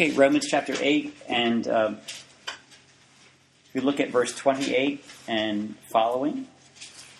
Okay, 0.00 0.12
Romans 0.12 0.46
chapter 0.46 0.76
8, 0.78 1.12
and 1.28 1.66
um, 1.66 1.98
if 2.06 3.70
you 3.74 3.80
look 3.80 3.98
at 3.98 4.10
verse 4.10 4.32
28 4.32 5.04
and 5.26 5.74
following, 5.92 6.46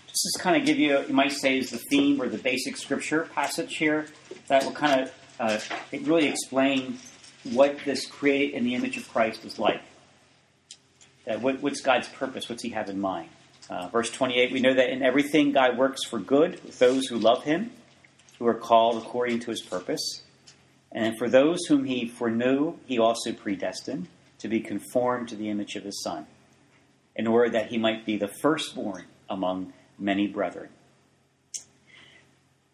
just 0.07 0.29
to 0.37 0.41
kind 0.41 0.57
of 0.57 0.65
give 0.65 0.79
you, 0.79 1.01
you 1.01 1.13
might 1.13 1.33
say, 1.33 1.59
is 1.59 1.71
the 1.71 1.79
theme 1.79 2.23
or 2.23 2.29
the 2.29 2.39
basic 2.39 2.77
scripture 2.77 3.29
passage 3.35 3.79
here 3.79 4.07
that 4.47 4.65
will 4.65 4.71
kind 4.71 5.01
of 5.01 5.13
uh, 5.41 5.59
it 5.91 6.03
really 6.03 6.29
explain 6.29 7.01
what 7.51 7.77
this 7.85 8.07
created 8.07 8.55
in 8.55 8.63
the 8.63 8.77
image 8.77 8.97
of 8.97 9.11
Christ 9.11 9.45
is 9.45 9.59
like. 9.59 9.83
That 11.25 11.43
what, 11.43 11.61
what's 11.61 11.81
God's 11.81 12.07
purpose? 12.07 12.49
What's 12.49 12.63
He 12.63 12.69
have 12.69 12.89
in 12.89 13.01
mind? 13.01 13.31
Uh, 13.69 13.89
verse 13.89 14.09
28, 14.09 14.53
we 14.53 14.61
know 14.61 14.75
that 14.75 14.91
in 14.91 15.03
everything 15.03 15.51
God 15.51 15.77
works 15.77 16.05
for 16.05 16.21
good 16.21 16.63
with 16.65 16.79
those 16.79 17.09
who 17.09 17.19
love 17.19 17.43
Him, 17.43 17.73
who 18.39 18.47
are 18.47 18.55
called 18.55 19.03
according 19.03 19.41
to 19.41 19.51
His 19.51 19.63
purpose. 19.63 20.23
And 20.93 21.19
for 21.19 21.29
those 21.29 21.67
whom 21.67 21.85
he 21.85 22.09
foreknew, 22.09 22.79
he 22.87 22.99
also 22.99 23.33
predestined 23.33 24.09
to 24.39 24.49
be 24.49 24.61
conformed 24.61 25.29
to 25.29 25.37
the 25.37 25.51
image 25.51 25.77
of 25.77 25.85
his 25.85 26.03
Son, 26.03 26.27
in 27.17 27.27
order 27.27 27.51
that 27.51 27.69
he 27.69 27.79
might 27.79 28.07
be 28.07 28.17
the 28.17 28.29
firstborn 28.41 29.05
among 29.29 29.73
many 29.99 30.27
brethren. 30.27 30.69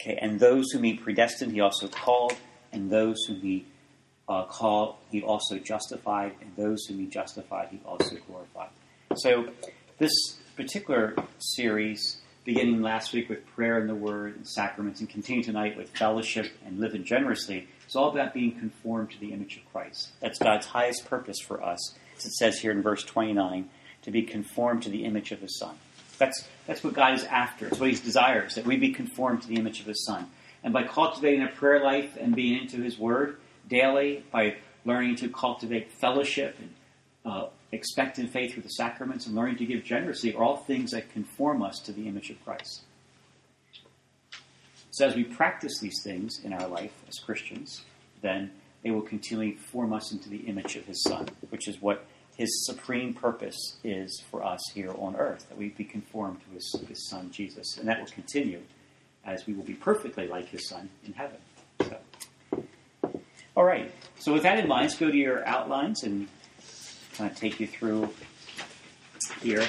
Okay, 0.01 0.19
and 0.21 0.38
those 0.38 0.71
whom 0.71 0.83
he 0.83 0.95
predestined, 0.95 1.52
he 1.52 1.61
also 1.61 1.88
called, 1.88 2.37
and 2.73 2.91
those 2.91 3.16
whom 3.27 3.41
he 3.41 3.65
uh, 4.29 4.45
called, 4.45 4.96
he 5.10 5.23
also 5.23 5.59
justified, 5.59 6.35
and 6.41 6.52
those 6.57 6.85
whom 6.85 6.99
he 6.99 7.07
justified, 7.07 7.69
he 7.71 7.80
also 7.87 8.16
glorified. 8.27 8.69
So, 9.16 9.49
this 9.99 10.12
particular 10.57 11.15
series, 11.38 12.19
beginning 12.45 12.83
last 12.83 13.12
week 13.12 13.29
with 13.29 13.46
prayer 13.46 13.79
and 13.79 13.88
the 13.88 13.95
word 13.95 14.37
and 14.37 14.46
sacraments, 14.46 15.01
and 15.01 15.09
continuing 15.09 15.45
tonight 15.45 15.77
with 15.77 15.88
fellowship 15.91 16.52
and 16.66 16.79
living 16.79 17.05
generously, 17.05 17.69
it's 17.84 17.97
all 17.97 18.11
about 18.11 18.34
being 18.34 18.52
conformed 18.52 19.11
to 19.12 19.20
the 19.20 19.33
image 19.33 19.56
of 19.56 19.73
Christ. 19.73 20.11
That's 20.20 20.38
God's 20.38 20.66
highest 20.66 21.05
purpose 21.06 21.38
for 21.41 21.62
us, 21.62 21.95
as 22.16 22.27
it 22.27 22.32
says 22.35 22.59
here 22.59 22.71
in 22.71 22.82
verse 22.82 23.04
29, 23.04 23.68
to 24.02 24.10
be 24.10 24.23
conformed 24.23 24.82
to 24.85 24.90
the 24.90 25.04
image 25.04 25.32
of 25.32 25.40
His 25.40 25.59
Son. 25.59 25.74
That's, 26.18 26.46
that's 26.66 26.85
what 26.85 26.95
God 26.95 27.15
is 27.15 27.24
after. 27.24 27.66
It's 27.66 27.79
what 27.79 27.90
He 27.90 27.96
desires, 27.96 28.55
that 28.55 28.65
we 28.65 28.77
be 28.77 28.93
conformed 28.93 29.43
to 29.43 29.49
the 29.49 29.57
image 29.57 29.80
of 29.80 29.87
His 29.87 30.05
Son. 30.07 30.27
And 30.62 30.73
by 30.73 30.85
cultivating 30.85 31.43
a 31.43 31.49
prayer 31.49 31.82
life 31.82 32.16
and 32.18 32.35
being 32.35 32.62
into 32.62 32.79
His 32.79 32.99
Word 32.99 33.37
daily, 33.68 34.24
by 34.30 34.57
learning 34.85 35.16
to 35.16 35.29
cultivate 35.29 35.90
fellowship 35.93 36.57
and 36.59 36.71
uh, 37.24 37.46
expectant 37.73 38.30
faith 38.30 38.52
through 38.52 38.62
the 38.62 38.68
sacraments 38.68 39.27
and 39.27 39.35
learning 39.35 39.57
to 39.57 39.66
give 39.66 39.85
generously 39.85 40.35
are 40.35 40.43
all 40.43 40.57
things 40.59 40.93
that 40.93 41.12
conform 41.12 41.62
us 41.62 41.80
to 41.80 41.93
the 41.93 42.07
image 42.07 42.30
of 42.30 42.43
Christ. 42.45 42.82
So 44.95 45.04
as 45.04 45.16
we 45.16 45.24
practice 45.24 45.80
these 45.80 46.00
things 46.04 46.38
in 46.45 46.52
our 46.52 46.68
life 46.68 46.92
as 47.09 47.18
Christians, 47.18 47.82
then 48.23 48.52
they 48.84 48.92
will 48.92 49.02
continually 49.02 49.56
form 49.56 49.92
us 49.92 50.12
into 50.12 50.28
the 50.28 50.37
image 50.37 50.76
of 50.76 50.84
His 50.87 51.02
Son, 51.02 51.28
which 51.50 51.66
is 51.66 51.82
what 51.82 52.06
His 52.37 52.64
supreme 52.64 53.12
purpose 53.12 53.76
is 53.82 54.22
for 54.30 54.45
us 54.45 54.60
here 54.72 54.95
on 54.96 55.16
earth, 55.16 55.48
that 55.48 55.59
we 55.59 55.70
be 55.70 55.82
conformed 55.82 56.42
to 56.42 56.54
His, 56.54 56.76
his 56.87 57.09
Son, 57.09 57.28
Jesus. 57.32 57.76
And 57.76 57.88
that 57.88 57.98
will 57.98 58.06
continue 58.06 58.60
as 59.24 59.48
we 59.48 59.54
will 59.54 59.65
be 59.65 59.74
perfectly 59.74 60.28
like 60.28 60.46
His 60.50 60.68
Son 60.68 60.88
in 61.04 61.12
heaven. 61.12 61.38
So. 61.80 61.98
All 63.56 63.65
right, 63.65 63.90
so 64.20 64.32
with 64.32 64.44
that 64.44 64.60
in 64.60 64.69
mind, 64.69 64.82
let's 64.82 64.97
go 64.97 65.10
to 65.10 65.16
your 65.16 65.44
outlines 65.44 66.04
and 66.04 66.28
kind 67.15 67.28
of 67.28 67.37
take 67.37 67.59
you 67.59 67.66
through 67.66 68.10
here. 69.42 69.66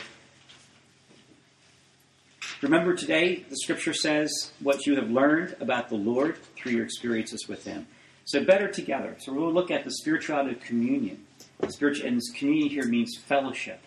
Remember 2.66 2.96
today, 2.96 3.46
the 3.48 3.58
scripture 3.58 3.94
says 3.94 4.52
what 4.60 4.88
you 4.88 4.96
have 4.96 5.12
learned 5.12 5.56
about 5.60 5.88
the 5.88 5.98
Lord 5.98 6.40
through 6.56 6.72
your 6.72 6.84
experiences 6.84 7.48
with 7.48 7.64
Him. 7.64 7.86
So, 8.24 8.44
better 8.44 8.68
together. 8.68 9.16
So, 9.20 9.34
we'll 9.34 9.54
look 9.54 9.70
at 9.70 9.84
the 9.84 9.92
spirituality 9.92 10.56
of 10.56 10.62
communion. 10.62 11.28
The 11.60 11.72
spiritual, 11.72 12.08
and 12.08 12.20
communion 12.34 12.70
here 12.70 12.88
means 12.88 13.16
fellowship. 13.18 13.82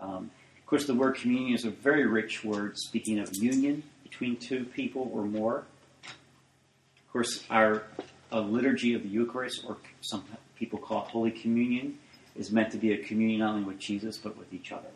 Um, 0.00 0.32
of 0.58 0.66
course, 0.66 0.88
the 0.88 0.94
word 0.94 1.14
communion 1.14 1.54
is 1.54 1.64
a 1.64 1.70
very 1.70 2.04
rich 2.04 2.42
word, 2.42 2.76
speaking 2.78 3.20
of 3.20 3.30
union 3.36 3.84
between 4.02 4.38
two 4.38 4.64
people 4.64 5.08
or 5.14 5.22
more. 5.22 5.66
Of 6.04 7.12
course, 7.12 7.44
our 7.48 7.84
liturgy 8.32 8.94
of 8.94 9.04
the 9.04 9.08
Eucharist, 9.08 9.64
or 9.68 9.76
some 10.00 10.24
people 10.56 10.80
call 10.80 11.04
it 11.04 11.10
Holy 11.10 11.30
Communion, 11.30 11.96
is 12.34 12.50
meant 12.50 12.72
to 12.72 12.78
be 12.78 12.92
a 12.92 12.98
communion 13.04 13.38
not 13.38 13.54
only 13.54 13.62
with 13.62 13.78
Jesus, 13.78 14.18
but 14.18 14.36
with 14.36 14.52
each 14.52 14.72
other. 14.72 14.88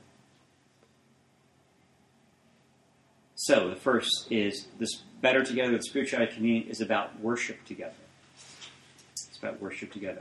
So 3.42 3.70
the 3.70 3.76
first 3.76 4.26
is 4.28 4.66
this 4.78 4.96
better 5.22 5.42
together 5.42 5.72
with 5.72 5.82
spirituality 5.82 6.34
communion 6.34 6.68
is 6.68 6.82
about 6.82 7.18
worship 7.20 7.64
together. 7.64 7.94
It's 9.14 9.38
about 9.38 9.62
worship 9.62 9.90
together. 9.94 10.20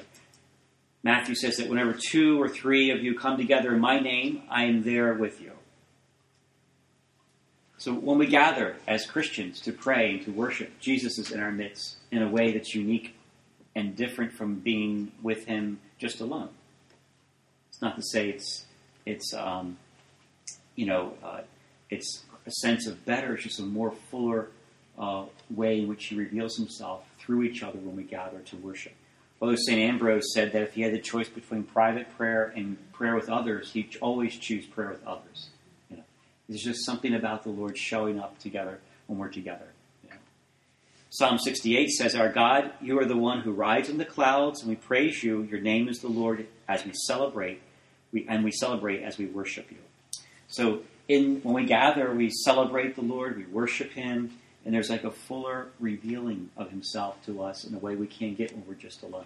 Matthew 1.03 1.35
says 1.35 1.57
that 1.57 1.67
whenever 1.67 1.93
two 1.93 2.41
or 2.41 2.47
three 2.47 2.91
of 2.91 3.03
you 3.03 3.19
come 3.19 3.35
together 3.35 3.73
in 3.73 3.81
my 3.81 3.99
name, 3.99 4.43
I 4.49 4.63
am 4.63 4.83
there 4.83 5.13
with 5.13 5.41
you. 5.41 5.51
So 7.77 7.93
when 7.93 8.17
we 8.17 8.25
gather 8.25 8.77
as 8.87 9.05
Christians 9.05 9.59
to 9.61 9.73
pray 9.73 10.11
and 10.11 10.23
to 10.23 10.31
worship, 10.31 10.79
Jesus 10.79 11.19
is 11.19 11.31
in 11.31 11.41
our 11.41 11.51
midst 11.51 11.97
in 12.11 12.21
a 12.21 12.29
way 12.29 12.53
that's 12.53 12.73
unique 12.73 13.15
and 13.75 13.97
different 13.97 14.31
from 14.31 14.55
being 14.55 15.11
with 15.21 15.43
him 15.43 15.81
just 15.97 16.21
alone. 16.21 16.51
It's 17.67 17.81
not 17.81 17.97
to 17.97 18.01
say 18.01 18.29
it's 18.29 18.63
it's 19.05 19.33
um, 19.33 19.77
you 20.77 20.85
know 20.85 21.15
uh, 21.21 21.41
it's 21.89 22.23
a 22.49 22.51
sense 22.51 22.87
of 22.87 23.05
better. 23.05 23.35
It's 23.35 23.43
just 23.43 23.59
a 23.59 23.63
more 23.63 23.91
fuller 24.09 24.47
uh, 24.97 25.25
way 25.49 25.81
in 25.81 25.87
which 25.87 26.05
he 26.05 26.15
reveals 26.15 26.57
himself 26.57 27.05
through 27.19 27.43
each 27.43 27.63
other 27.63 27.77
when 27.77 27.95
we 27.95 28.03
gather 28.03 28.39
to 28.39 28.55
worship. 28.57 28.93
Although 29.39 29.55
St. 29.55 29.79
Ambrose 29.79 30.33
said 30.33 30.51
that 30.51 30.63
if 30.63 30.73
he 30.73 30.81
had 30.81 30.93
the 30.93 30.99
choice 30.99 31.29
between 31.29 31.63
private 31.63 32.09
prayer 32.17 32.51
and 32.55 32.77
prayer 32.91 33.15
with 33.15 33.29
others, 33.29 33.71
he'd 33.71 33.95
always 34.01 34.35
choose 34.35 34.65
prayer 34.65 34.89
with 34.89 35.05
others. 35.05 35.49
You 35.89 35.97
know, 35.97 36.03
there's 36.49 36.61
just 36.61 36.85
something 36.85 37.13
about 37.13 37.43
the 37.43 37.49
Lord 37.49 37.77
showing 37.77 38.19
up 38.19 38.37
together 38.39 38.79
when 39.07 39.19
we're 39.19 39.29
together. 39.29 39.67
You 40.03 40.09
know. 40.09 40.15
Psalm 41.09 41.37
68 41.37 41.89
says, 41.91 42.15
Our 42.15 42.29
God, 42.29 42.71
you 42.81 42.99
are 42.99 43.05
the 43.05 43.15
one 43.15 43.41
who 43.41 43.53
rides 43.53 43.87
in 43.87 43.97
the 43.97 44.05
clouds, 44.05 44.61
and 44.61 44.69
we 44.69 44.75
praise 44.75 45.23
you. 45.23 45.43
Your 45.43 45.61
name 45.61 45.87
is 45.87 45.99
the 45.99 46.09
Lord 46.09 46.45
as 46.67 46.83
we 46.83 46.91
celebrate, 47.05 47.61
we, 48.11 48.25
and 48.27 48.43
we 48.43 48.51
celebrate 48.51 49.03
as 49.03 49.17
we 49.17 49.27
worship 49.27 49.71
you. 49.71 49.77
So 50.49 50.81
in 51.09 51.41
when 51.41 51.55
we 51.55 51.65
gather, 51.65 52.13
we 52.13 52.29
celebrate 52.29 52.95
the 52.95 53.01
Lord, 53.01 53.35
we 53.35 53.45
worship 53.45 53.91
Him, 53.91 54.31
and 54.63 54.73
there's 54.73 54.89
like 54.89 55.03
a 55.03 55.11
fuller 55.11 55.69
revealing 55.79 56.51
of 56.55 56.69
Himself 56.69 57.21
to 57.25 57.41
us 57.43 57.65
in 57.65 57.73
a 57.73 57.79
way 57.79 57.95
we 57.95 58.07
can't 58.07 58.37
get 58.37 58.53
when 58.53 58.63
we're 58.65 58.75
just 58.75 59.01
alone. 59.01 59.25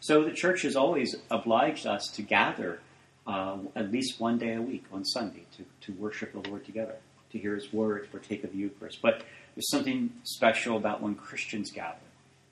So 0.00 0.22
the 0.22 0.32
church 0.32 0.62
has 0.62 0.76
always 0.76 1.16
obliged 1.30 1.86
us 1.86 2.08
to 2.08 2.22
gather 2.22 2.80
uh, 3.26 3.56
at 3.74 3.90
least 3.90 4.20
one 4.20 4.38
day 4.38 4.54
a 4.54 4.62
week 4.62 4.84
on 4.92 5.04
Sunday 5.04 5.44
to, 5.56 5.64
to 5.86 5.98
worship 5.98 6.32
the 6.32 6.48
Lord 6.48 6.64
together, 6.64 6.96
to 7.32 7.38
hear 7.38 7.54
His 7.54 7.72
word, 7.72 8.04
to 8.04 8.10
partake 8.10 8.44
of 8.44 8.52
the 8.52 8.58
Eucharist. 8.58 9.00
But 9.00 9.22
there's 9.54 9.70
something 9.70 10.12
special 10.24 10.76
about 10.76 11.00
when 11.00 11.14
Christians 11.14 11.70
gather 11.70 11.96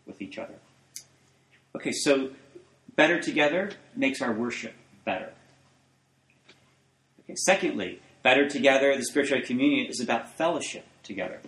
with 0.07 0.23
each 0.23 0.39
other. 0.39 0.55
Okay, 1.75 1.93
so 1.93 2.31
better 2.95 3.21
together 3.21 3.71
makes 3.95 4.23
our 4.23 4.33
worship 4.33 4.73
better. 5.05 5.31
Okay, 7.21 7.35
secondly, 7.37 8.01
better 8.27 8.49
together, 8.49 8.97
the 8.97 9.05
spiritual 9.05 9.41
communion 9.41 9.87
is 9.87 10.01
about 10.01 10.37
fellowship 10.37 10.85
together. 11.05 11.39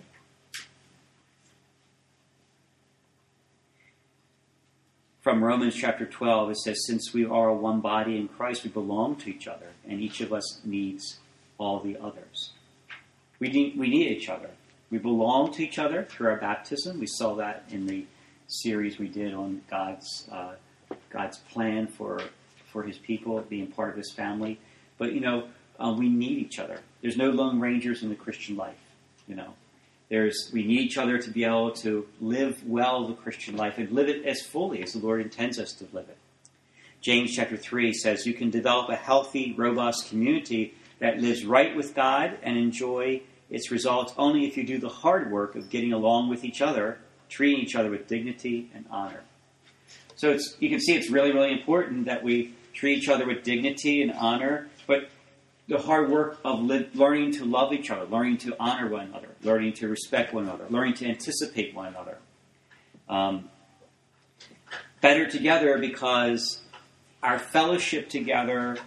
From 5.19 5.43
Romans 5.43 5.75
chapter 5.75 6.05
12, 6.05 6.51
it 6.51 6.57
says, 6.59 6.85
Since 6.87 7.13
we 7.13 7.25
are 7.25 7.51
one 7.51 7.81
body 7.81 8.15
in 8.15 8.29
Christ, 8.29 8.63
we 8.63 8.69
belong 8.69 9.17
to 9.17 9.29
each 9.29 9.45
other, 9.45 9.71
and 9.85 9.99
each 9.99 10.21
of 10.21 10.31
us 10.31 10.61
needs 10.63 11.19
all 11.57 11.81
the 11.81 11.97
others. 11.97 12.51
We 13.39 13.49
need, 13.49 13.77
we 13.77 13.89
need 13.89 14.09
each 14.11 14.29
other. 14.29 14.51
We 14.89 14.99
belong 14.99 15.51
to 15.55 15.61
each 15.61 15.79
other 15.79 16.05
through 16.05 16.29
our 16.29 16.37
baptism. 16.37 16.97
We 16.97 17.07
saw 17.07 17.35
that 17.35 17.65
in 17.69 17.87
the 17.87 18.05
series 18.47 18.97
we 18.97 19.09
did 19.09 19.33
on 19.33 19.63
God's, 19.69 20.29
uh, 20.31 20.53
God's 21.09 21.39
plan 21.39 21.87
for, 21.87 22.21
for 22.71 22.83
his 22.83 22.97
people, 22.97 23.37
being 23.49 23.67
part 23.67 23.89
of 23.89 23.97
his 23.97 24.13
family. 24.13 24.61
But, 24.97 25.11
you 25.11 25.19
know, 25.19 25.49
uh, 25.79 25.95
we 25.97 26.09
need 26.09 26.37
each 26.37 26.59
other. 26.59 26.79
There's 27.01 27.17
no 27.17 27.29
lone 27.29 27.59
rangers 27.59 28.03
in 28.03 28.09
the 28.09 28.15
Christian 28.15 28.55
life. 28.55 28.75
You 29.27 29.35
know, 29.35 29.53
there's 30.09 30.49
we 30.53 30.63
need 30.63 30.81
each 30.81 30.97
other 30.97 31.17
to 31.17 31.29
be 31.29 31.43
able 31.43 31.71
to 31.71 32.07
live 32.19 32.67
well 32.67 33.07
the 33.07 33.13
Christian 33.13 33.55
life 33.55 33.77
and 33.77 33.91
live 33.91 34.09
it 34.09 34.25
as 34.25 34.41
fully 34.41 34.83
as 34.83 34.93
the 34.93 34.99
Lord 34.99 35.21
intends 35.21 35.59
us 35.59 35.73
to 35.73 35.87
live 35.93 36.09
it. 36.09 36.17
James 37.01 37.33
chapter 37.33 37.55
three 37.55 37.93
says 37.93 38.25
you 38.25 38.33
can 38.33 38.49
develop 38.49 38.89
a 38.89 38.95
healthy, 38.95 39.53
robust 39.57 40.09
community 40.09 40.73
that 40.99 41.19
lives 41.19 41.45
right 41.45 41.75
with 41.75 41.95
God 41.95 42.37
and 42.43 42.57
enjoy 42.57 43.21
its 43.49 43.71
results 43.71 44.13
only 44.17 44.45
if 44.45 44.57
you 44.57 44.63
do 44.63 44.77
the 44.77 44.89
hard 44.89 45.31
work 45.31 45.55
of 45.55 45.69
getting 45.69 45.93
along 45.93 46.29
with 46.29 46.43
each 46.43 46.61
other, 46.61 46.97
treating 47.29 47.61
each 47.61 47.75
other 47.75 47.89
with 47.89 48.07
dignity 48.07 48.69
and 48.73 48.85
honor. 48.91 49.21
So 50.15 50.31
it's, 50.31 50.57
you 50.59 50.69
can 50.69 50.81
see 50.81 50.95
it's 50.95 51.09
really, 51.09 51.31
really 51.31 51.53
important 51.53 52.05
that 52.05 52.23
we 52.23 52.53
treat 52.73 52.97
each 52.97 53.09
other 53.09 53.25
with 53.25 53.43
dignity 53.43 54.01
and 54.01 54.11
honor, 54.11 54.67
but 54.85 55.09
the 55.69 55.77
hard 55.77 56.09
work 56.09 56.39
of 56.43 56.63
li- 56.63 56.89
learning 56.95 57.31
to 57.31 57.45
love 57.45 57.71
each 57.71 57.91
other, 57.91 58.03
learning 58.05 58.39
to 58.39 58.55
honor 58.59 58.89
one 58.89 59.05
another, 59.05 59.29
learning 59.43 59.71
to 59.73 59.87
respect 59.87 60.33
one 60.33 60.43
another, 60.43 60.65
learning 60.69 60.95
to 60.95 61.07
anticipate 61.07 61.75
one 61.75 61.87
another. 61.87 62.17
Um, 63.07 63.49
better 64.99 65.29
together 65.29 65.77
because 65.77 66.59
our 67.21 67.37
fellowship 67.37 68.09
together 68.09 68.77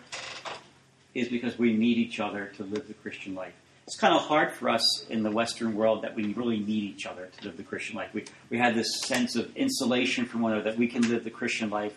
is 1.15 1.29
because 1.29 1.57
we 1.57 1.73
need 1.77 1.99
each 1.99 2.19
other 2.19 2.47
to 2.57 2.65
live 2.65 2.89
the 2.89 2.95
Christian 2.95 3.37
life. 3.37 3.55
It's 3.87 3.97
kind 3.97 4.15
of 4.15 4.23
hard 4.23 4.53
for 4.53 4.69
us 4.69 5.07
in 5.09 5.23
the 5.23 5.31
Western 5.31 5.75
world 5.75 6.03
that 6.03 6.17
we 6.17 6.33
really 6.33 6.59
need 6.59 6.83
each 6.83 7.07
other 7.07 7.31
to 7.39 7.45
live 7.45 7.57
the 7.57 7.63
Christian 7.63 7.97
life. 7.97 8.11
We, 8.13 8.25
we 8.51 8.59
have 8.59 8.75
this 8.75 9.03
sense 9.03 9.37
of 9.37 9.55
insulation 9.57 10.25
from 10.25 10.41
one 10.41 10.53
another 10.53 10.71
that 10.71 10.79
we 10.79 10.89
can 10.89 11.09
live 11.09 11.23
the 11.23 11.31
Christian 11.31 11.71
life 11.71 11.95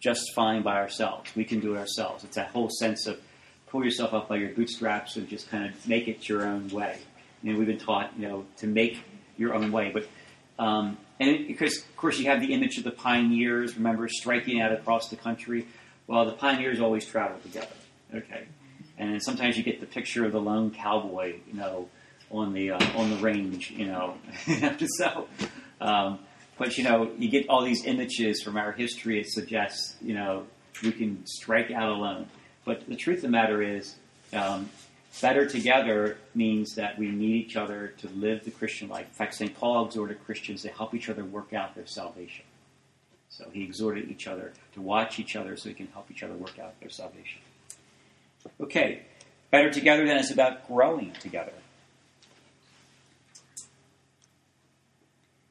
just 0.00 0.34
fine 0.34 0.62
by 0.62 0.76
ourselves. 0.76 1.30
We 1.34 1.44
can 1.44 1.60
do 1.60 1.74
it 1.74 1.78
ourselves. 1.78 2.24
It's 2.24 2.36
that 2.36 2.48
whole 2.48 2.68
sense 2.68 3.06
of 3.06 3.20
pull 3.72 3.82
yourself 3.82 4.12
up 4.12 4.28
by 4.28 4.36
your 4.36 4.50
bootstraps 4.50 5.16
and 5.16 5.26
just 5.28 5.50
kind 5.50 5.64
of 5.64 5.88
make 5.88 6.06
it 6.06 6.28
your 6.28 6.44
own 6.44 6.68
way. 6.68 6.98
You 7.42 7.52
know, 7.52 7.58
we've 7.58 7.66
been 7.66 7.78
taught, 7.78 8.12
you 8.18 8.28
know, 8.28 8.44
to 8.58 8.66
make 8.66 9.02
your 9.38 9.54
own 9.54 9.72
way. 9.72 9.90
But 9.90 10.06
um, 10.62 10.98
and 11.18 11.48
because 11.48 11.78
of 11.78 11.96
course 11.96 12.18
you 12.18 12.26
have 12.26 12.40
the 12.40 12.52
image 12.52 12.76
of 12.78 12.84
the 12.84 12.90
pioneers. 12.90 13.76
Remember 13.76 14.06
striking 14.08 14.60
out 14.60 14.72
across 14.72 15.08
the 15.08 15.16
country. 15.16 15.66
Well, 16.06 16.26
the 16.26 16.32
pioneers 16.32 16.80
always 16.80 17.06
traveled 17.06 17.42
together. 17.42 17.74
Okay, 18.14 18.44
and 18.98 19.22
sometimes 19.22 19.56
you 19.56 19.64
get 19.64 19.80
the 19.80 19.86
picture 19.86 20.26
of 20.26 20.32
the 20.32 20.40
lone 20.40 20.70
cowboy, 20.70 21.36
you 21.46 21.54
know, 21.54 21.88
on 22.30 22.52
the 22.52 22.72
uh, 22.72 22.98
on 22.98 23.10
the 23.10 23.16
range, 23.16 23.70
you 23.70 23.86
know. 23.86 24.18
so, 24.98 25.28
um, 25.80 26.18
but 26.58 26.76
you 26.76 26.84
know, 26.84 27.10
you 27.16 27.30
get 27.30 27.48
all 27.48 27.64
these 27.64 27.86
images 27.86 28.42
from 28.42 28.58
our 28.58 28.72
history. 28.72 29.18
It 29.18 29.30
suggests, 29.30 29.96
you 30.02 30.12
know, 30.12 30.46
we 30.82 30.92
can 30.92 31.24
strike 31.24 31.70
out 31.70 31.88
alone. 31.88 32.26
But 32.64 32.88
the 32.88 32.96
truth 32.96 33.18
of 33.18 33.22
the 33.22 33.28
matter 33.28 33.62
is, 33.62 33.96
um, 34.32 34.70
better 35.20 35.46
together 35.46 36.16
means 36.34 36.74
that 36.76 36.98
we 36.98 37.10
need 37.10 37.36
each 37.36 37.56
other 37.56 37.88
to 37.98 38.08
live 38.10 38.44
the 38.44 38.50
Christian 38.50 38.88
life. 38.88 39.06
In 39.06 39.12
fact, 39.12 39.34
St. 39.34 39.54
Paul 39.54 39.86
exhorted 39.86 40.24
Christians 40.24 40.62
to 40.62 40.68
help 40.68 40.94
each 40.94 41.08
other 41.08 41.24
work 41.24 41.52
out 41.52 41.74
their 41.74 41.86
salvation. 41.86 42.44
So 43.28 43.48
he 43.52 43.62
exhorted 43.62 44.10
each 44.10 44.26
other 44.26 44.52
to 44.74 44.80
watch 44.80 45.18
each 45.18 45.36
other 45.36 45.56
so 45.56 45.68
we 45.68 45.74
can 45.74 45.88
help 45.88 46.10
each 46.10 46.22
other 46.22 46.34
work 46.34 46.58
out 46.58 46.78
their 46.80 46.90
salvation. 46.90 47.40
Okay, 48.60 49.02
better 49.50 49.70
together 49.70 50.06
then 50.06 50.18
is 50.18 50.30
about 50.30 50.66
growing 50.66 51.12
together. 51.20 51.52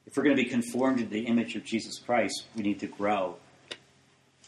If 0.05 0.17
we're 0.17 0.23
going 0.23 0.35
to 0.35 0.43
be 0.43 0.49
conformed 0.49 0.99
to 0.99 1.05
the 1.05 1.21
image 1.21 1.55
of 1.55 1.63
Jesus 1.63 1.97
Christ, 1.97 2.43
we 2.55 2.63
need 2.63 2.81
to 2.81 2.87
grow 2.87 3.37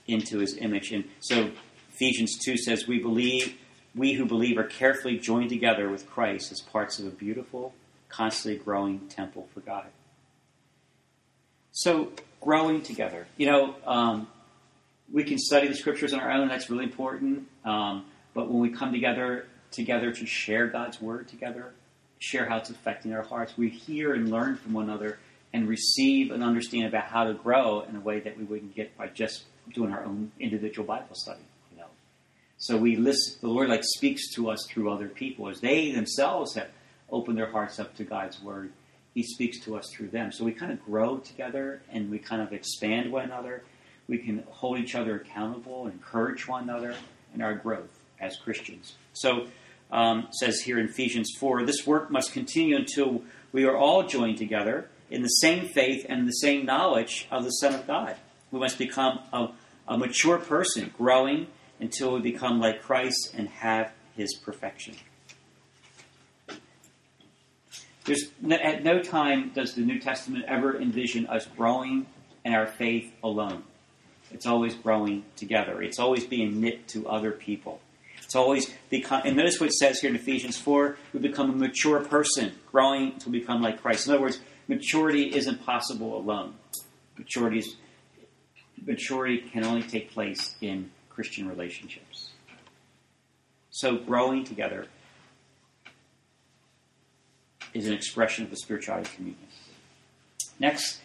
into 0.07 0.39
his 0.39 0.57
image. 0.57 0.91
And 0.91 1.05
so 1.21 1.51
Ephesians 1.93 2.37
2 2.43 2.57
says, 2.57 2.87
We 2.87 2.99
believe 2.99 3.55
we 3.95 4.13
who 4.13 4.25
believe 4.25 4.57
are 4.57 4.63
carefully 4.63 5.17
joined 5.17 5.49
together 5.49 5.89
with 5.89 6.09
Christ 6.09 6.51
as 6.51 6.59
parts 6.59 6.97
of 6.99 7.05
a 7.05 7.11
beautiful, 7.11 7.73
constantly 8.09 8.63
growing 8.63 9.07
temple 9.09 9.47
for 9.53 9.59
God. 9.59 9.85
So, 11.71 12.11
growing 12.41 12.81
together. 12.81 13.27
You 13.37 13.47
know, 13.47 13.75
um, 13.85 14.27
we 15.11 15.23
can 15.23 15.37
study 15.37 15.67
the 15.67 15.75
scriptures 15.75 16.13
on 16.13 16.19
our 16.19 16.31
own, 16.31 16.47
that's 16.47 16.69
really 16.69 16.83
important. 16.83 17.47
Um, 17.63 18.05
but 18.33 18.49
when 18.49 18.59
we 18.59 18.69
come 18.69 18.91
together, 18.91 19.45
together 19.71 20.11
to 20.11 20.25
share 20.25 20.67
God's 20.67 20.99
word 20.99 21.27
together, 21.27 21.73
share 22.19 22.47
how 22.47 22.57
it's 22.57 22.69
affecting 22.69 23.13
our 23.13 23.21
hearts, 23.21 23.55
we 23.57 23.69
hear 23.69 24.13
and 24.13 24.31
learn 24.31 24.55
from 24.55 24.73
one 24.73 24.85
another 24.85 25.19
and 25.53 25.67
receive 25.67 26.31
and 26.31 26.43
understand 26.43 26.87
about 26.87 27.05
how 27.05 27.25
to 27.25 27.33
grow 27.33 27.81
in 27.81 27.95
a 27.95 27.99
way 27.99 28.19
that 28.19 28.37
we 28.37 28.43
wouldn't 28.43 28.75
get 28.75 28.97
by 28.97 29.07
just 29.07 29.43
doing 29.73 29.91
our 29.91 30.03
own 30.03 30.31
individual 30.39 30.85
Bible 30.85 31.13
study. 31.13 31.43
So 32.63 32.77
we 32.77 32.95
listen, 32.95 33.35
the 33.41 33.49
Lord 33.49 33.67
like 33.67 33.83
speaks 33.83 34.33
to 34.35 34.49
us 34.49 34.65
through 34.69 34.89
other 34.89 35.09
people 35.09 35.49
as 35.49 35.59
they 35.59 35.91
themselves 35.91 36.55
have 36.55 36.69
opened 37.11 37.37
their 37.37 37.51
hearts 37.51 37.77
up 37.77 37.93
to 37.97 38.05
God's 38.05 38.41
word. 38.41 38.71
He 39.13 39.21
speaks 39.21 39.59
to 39.65 39.75
us 39.75 39.91
through 39.91 40.11
them. 40.11 40.31
So 40.31 40.45
we 40.45 40.53
kind 40.53 40.71
of 40.71 40.81
grow 40.85 41.17
together 41.17 41.81
and 41.91 42.09
we 42.09 42.19
kind 42.19 42.41
of 42.41 42.53
expand 42.53 43.11
one 43.11 43.25
another. 43.25 43.63
We 44.07 44.17
can 44.17 44.45
hold 44.49 44.79
each 44.79 44.95
other 44.95 45.17
accountable, 45.17 45.87
encourage 45.87 46.47
one 46.47 46.63
another 46.63 46.95
in 47.35 47.41
our 47.41 47.53
growth 47.53 47.99
as 48.17 48.37
Christians. 48.37 48.95
So 49.11 49.47
um, 49.91 50.29
says 50.31 50.61
here 50.61 50.79
in 50.79 50.85
Ephesians 50.85 51.31
4, 51.37 51.65
this 51.65 51.85
work 51.85 52.11
must 52.11 52.31
continue 52.31 52.77
until 52.77 53.23
we 53.51 53.65
are 53.65 53.75
all 53.75 54.03
joined 54.03 54.37
together 54.37 54.87
in 55.11 55.21
the 55.21 55.27
same 55.27 55.67
faith 55.67 56.05
and 56.07 56.25
the 56.25 56.31
same 56.31 56.65
knowledge 56.65 57.27
of 57.29 57.43
the 57.43 57.51
Son 57.51 57.75
of 57.75 57.85
God. 57.85 58.15
We 58.51 58.59
must 58.61 58.77
become 58.77 59.19
a, 59.33 59.49
a 59.85 59.97
mature 59.97 60.37
person, 60.37 60.93
growing 60.97 61.47
until 61.83 62.13
we 62.13 62.21
become 62.21 62.61
like 62.61 62.81
Christ 62.81 63.33
and 63.37 63.49
have 63.49 63.91
his 64.15 64.33
perfection. 64.35 64.95
There's 68.05 68.29
no, 68.41 68.55
at 68.55 68.85
no 68.85 69.01
time 69.01 69.51
does 69.53 69.75
the 69.75 69.81
New 69.81 69.99
Testament 69.99 70.45
ever 70.47 70.79
envision 70.79 71.27
us 71.27 71.45
growing 71.45 72.05
in 72.45 72.53
our 72.53 72.67
faith 72.67 73.11
alone. 73.21 73.63
It's 74.31 74.45
always 74.45 74.75
growing 74.75 75.25
together. 75.35 75.81
It's 75.81 75.99
always 75.99 76.25
being 76.25 76.61
knit 76.61 76.87
to 76.89 77.05
other 77.07 77.31
people. 77.31 77.81
It's 78.23 78.35
always 78.35 78.73
become, 78.89 79.23
and 79.25 79.35
notice 79.35 79.59
what 79.59 79.67
it 79.67 79.73
says 79.73 79.99
here 79.99 80.09
in 80.09 80.15
Ephesians 80.15 80.57
4 80.57 80.97
we 81.11 81.19
become 81.19 81.49
a 81.49 81.53
mature 81.53 81.99
person, 81.99 82.53
growing 82.71 83.19
to 83.19 83.29
become 83.29 83.61
like 83.61 83.81
Christ. 83.81 84.07
In 84.07 84.13
other 84.13 84.21
words, 84.21 84.39
maturity 84.69 85.35
isn't 85.35 85.65
possible 85.65 86.17
alone. 86.17 86.53
Maturity, 87.17 87.63
maturity 88.85 89.39
can 89.51 89.65
only 89.65 89.83
take 89.83 90.11
place 90.11 90.55
in 90.61 90.89
Christian 91.13 91.47
relationships. 91.47 92.31
So, 93.69 93.97
growing 93.97 94.43
together 94.43 94.87
is 97.73 97.87
an 97.87 97.93
expression 97.93 98.43
of 98.43 98.51
the 98.51 98.57
spirituality 98.57 99.09
of 99.09 99.15
communion. 99.15 99.47
Next 100.59 101.01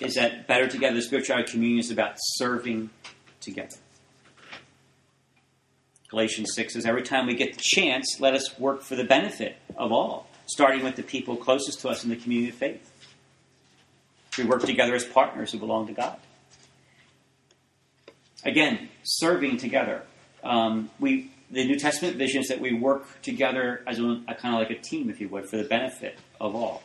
is 0.00 0.14
that 0.14 0.46
better 0.46 0.66
together, 0.66 0.96
the 0.96 1.02
spirituality 1.02 1.48
of 1.48 1.50
communion 1.52 1.80
is 1.80 1.90
about 1.90 2.14
serving 2.16 2.90
together. 3.40 3.76
Galatians 6.08 6.54
6 6.54 6.72
says, 6.72 6.86
Every 6.86 7.02
time 7.02 7.26
we 7.26 7.34
get 7.34 7.54
the 7.54 7.62
chance, 7.62 8.18
let 8.18 8.34
us 8.34 8.58
work 8.58 8.82
for 8.82 8.96
the 8.96 9.04
benefit 9.04 9.56
of 9.76 9.92
all, 9.92 10.26
starting 10.46 10.82
with 10.82 10.96
the 10.96 11.02
people 11.02 11.36
closest 11.36 11.80
to 11.80 11.88
us 11.88 12.02
in 12.02 12.10
the 12.10 12.16
community 12.16 12.50
of 12.50 12.56
faith. 12.56 12.90
We 14.36 14.44
work 14.44 14.62
together 14.62 14.94
as 14.94 15.04
partners 15.04 15.52
who 15.52 15.58
belong 15.58 15.88
to 15.88 15.92
God. 15.92 16.18
Again, 18.44 18.88
serving 19.02 19.56
together. 19.56 20.02
Um, 20.42 20.90
we 21.00 21.30
the 21.50 21.64
New 21.64 21.78
Testament 21.78 22.16
vision 22.16 22.42
is 22.42 22.48
that 22.48 22.60
we 22.60 22.74
work 22.74 23.22
together 23.22 23.82
as 23.86 23.98
a, 23.98 24.22
a, 24.28 24.34
kind 24.34 24.54
of 24.54 24.60
like 24.60 24.70
a 24.70 24.78
team, 24.80 25.08
if 25.08 25.20
you 25.20 25.28
would, 25.30 25.48
for 25.48 25.56
the 25.56 25.64
benefit 25.64 26.18
of 26.40 26.54
all. 26.54 26.82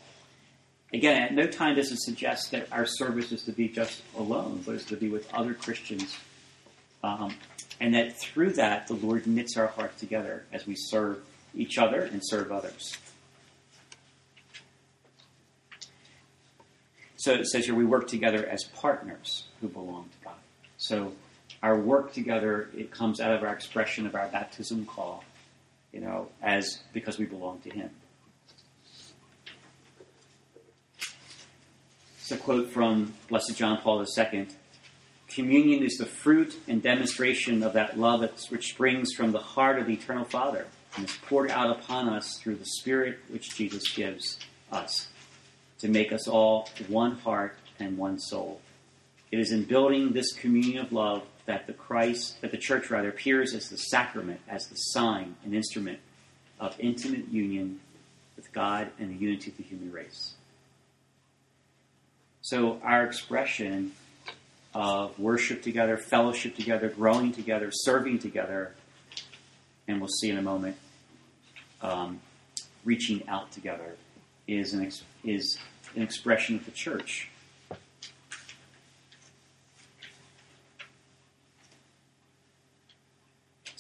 Again, 0.94 1.22
at 1.22 1.34
no 1.34 1.48
time 1.48 1.76
does 1.76 1.92
it 1.92 2.00
suggest 2.00 2.52
that 2.52 2.72
our 2.72 2.86
service 2.86 3.32
is 3.32 3.44
to 3.44 3.52
be 3.52 3.68
just 3.68 4.02
alone, 4.18 4.64
but 4.66 4.76
it's 4.76 4.86
to 4.86 4.96
be 4.96 5.10
with 5.10 5.32
other 5.34 5.54
Christians, 5.54 6.18
um, 7.04 7.36
and 7.82 7.94
that 7.94 8.18
through 8.18 8.54
that 8.54 8.88
the 8.88 8.94
Lord 8.94 9.28
knits 9.28 9.58
our 9.58 9.68
hearts 9.68 10.00
together 10.00 10.46
as 10.54 10.66
we 10.66 10.76
serve 10.78 11.24
each 11.56 11.78
other 11.78 12.02
and 12.02 12.22
serve 12.24 12.52
others. 12.52 12.98
So 17.18 17.34
it 17.34 17.48
says 17.48 17.66
here 17.66 17.76
we 17.76 17.86
work 17.86 18.08
together 18.08 18.46
as 18.46 18.64
partners 18.64 19.46
who 19.62 19.70
belong 19.70 20.10
to 20.10 20.26
God. 20.26 20.36
So 20.78 21.14
our 21.64 21.80
work 21.80 22.14
together 22.14 22.70
it 22.78 22.92
comes 22.92 23.22
out 23.22 23.34
of 23.34 23.42
our 23.42 23.54
expression 23.54 24.06
of 24.06 24.14
our 24.14 24.28
baptism 24.28 24.86
call, 24.86 25.24
you 25.94 26.02
know, 26.02 26.28
as 26.42 26.84
because 26.92 27.18
we 27.18 27.26
belong 27.26 27.60
to 27.62 27.70
Him. 27.70 27.90
It's 32.20 32.32
a 32.32 32.38
quote 32.38 32.70
from 32.70 33.14
Blessed 33.30 33.56
John 33.56 33.80
Paul 33.82 34.06
II. 34.06 34.48
Communion 35.30 35.84
is 35.84 35.98
the 35.98 36.06
fruit 36.06 36.56
and 36.68 36.84
demonstration 36.84 37.64
of 37.64 37.74
that 37.74 37.98
love 37.98 38.30
which 38.50 38.70
springs 38.70 39.14
from 39.14 39.32
the 39.32 39.40
heart 39.40 39.80
of 39.80 39.88
the 39.88 39.94
Eternal 39.94 40.26
Father 40.26 40.68
and 40.96 41.06
is 41.06 41.18
poured 41.26 41.50
out 41.50 41.72
upon 41.72 42.08
us 42.08 42.38
through 42.38 42.56
the 42.56 42.66
Spirit 42.66 43.20
which 43.30 43.56
Jesus 43.56 43.90
gives 43.96 44.38
us 44.72 45.08
to 45.80 45.88
make 45.88 46.12
us 46.12 46.28
all 46.28 46.70
one 46.88 47.16
heart 47.16 47.58
and 47.80 47.98
one 47.98 48.20
soul. 48.20 48.62
It 49.32 49.40
is 49.40 49.52
in 49.52 49.64
building 49.64 50.12
this 50.12 50.34
communion 50.34 50.86
of 50.86 50.92
love 50.92 51.24
that 51.46 51.68
the 51.68 51.74
Christ, 51.74 52.42
that 52.42 52.52
the 52.52 52.58
church 52.58 52.90
rather 52.90 53.10
appears 53.10 53.54
as 53.54 53.70
the 53.70 53.78
sacrament, 53.78 54.40
as 54.48 54.68
the 54.68 54.76
sign 54.76 55.36
and 55.44 55.54
instrument 55.54 56.00
of 56.60 56.76
intimate 56.80 57.28
union 57.30 57.80
with 58.36 58.52
God 58.54 58.90
and 59.00 59.10
the 59.10 59.16
unity 59.16 59.52
of 59.52 59.58
the 59.58 59.64
human 59.64 59.92
race. 59.92 60.34
So 62.42 62.80
our 62.84 63.06
expression 63.06 63.94
of 64.74 65.18
worship 65.20 65.62
together, 65.62 65.98
fellowship 65.98 66.56
together, 66.56 66.90
growing 66.90 67.32
together, 67.32 67.70
serving 67.72 68.20
together, 68.20 68.74
and 69.88 70.00
we'll 70.00 70.10
see 70.10 70.30
in 70.30 70.38
a 70.38 70.42
moment, 70.42 70.78
um, 71.82 72.22
reaching 72.84 73.28
out 73.28 73.52
together 73.52 73.96
is 74.48 74.74
an, 74.74 74.86
ex- 74.86 75.04
is 75.24 75.58
an 75.96 76.02
expression 76.02 76.56
of 76.56 76.66
the 76.66 76.72
church. 76.72 77.30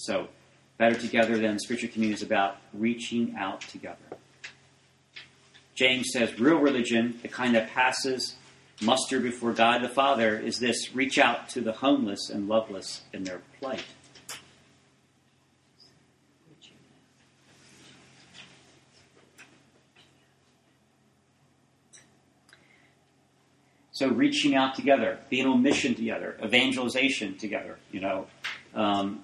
So, 0.05 0.27
better 0.77 0.99
together 0.99 1.37
than 1.37 1.57
spiritual 1.59 1.89
community 1.89 2.15
is 2.15 2.23
about 2.23 2.57
reaching 2.73 3.35
out 3.37 3.61
together. 3.61 3.95
James 5.75 6.11
says 6.11 6.37
real 6.37 6.57
religion, 6.57 7.17
the 7.21 7.29
kind 7.29 7.55
that 7.55 7.71
passes 7.71 8.35
muster 8.81 9.21
before 9.21 9.53
God 9.53 9.81
the 9.81 9.87
Father 9.87 10.37
is 10.37 10.59
this 10.59 10.93
reach 10.93 11.17
out 11.17 11.47
to 11.49 11.61
the 11.61 11.71
homeless 11.71 12.29
and 12.29 12.49
loveless 12.49 13.03
in 13.13 13.23
their 13.23 13.39
plight. 13.59 13.85
So 23.93 24.09
reaching 24.09 24.53
out 24.53 24.75
together, 24.75 25.19
being 25.29 25.47
on 25.47 25.61
mission 25.61 25.95
together, 25.95 26.35
evangelization 26.43 27.37
together, 27.37 27.77
you 27.89 28.01
know, 28.01 28.27
um, 28.75 29.23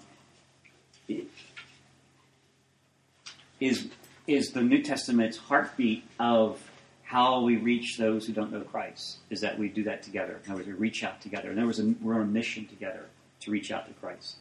is 3.60 3.88
is 4.28 4.52
the 4.52 4.62
New 4.62 4.84
Testament's 4.84 5.38
heartbeat 5.38 6.04
of 6.20 6.62
how 7.04 7.42
we 7.42 7.58
reach 7.58 7.98
those 7.98 8.28
who 8.28 8.34
don't 8.34 8.52
know 8.52 8.62
Christ. 8.62 9.18
Is 9.30 9.42
that 9.42 9.58
we 9.58 9.70
do 9.70 9.84
that 9.84 10.04
together. 10.04 10.40
In 10.46 10.52
other 10.52 10.60
words, 10.60 10.68
we 10.68 10.74
reach 10.74 11.04
out 11.04 11.22
together. 11.22 11.52
In 11.52 11.58
other 11.58 11.66
words, 11.66 11.82
we're 12.02 12.16
on 12.16 12.22
a 12.22 12.26
mission 12.26 12.68
together 12.68 13.06
to 13.42 13.52
reach 13.52 13.72
out 13.72 13.88
to 13.88 13.94
Christ. 13.94 14.38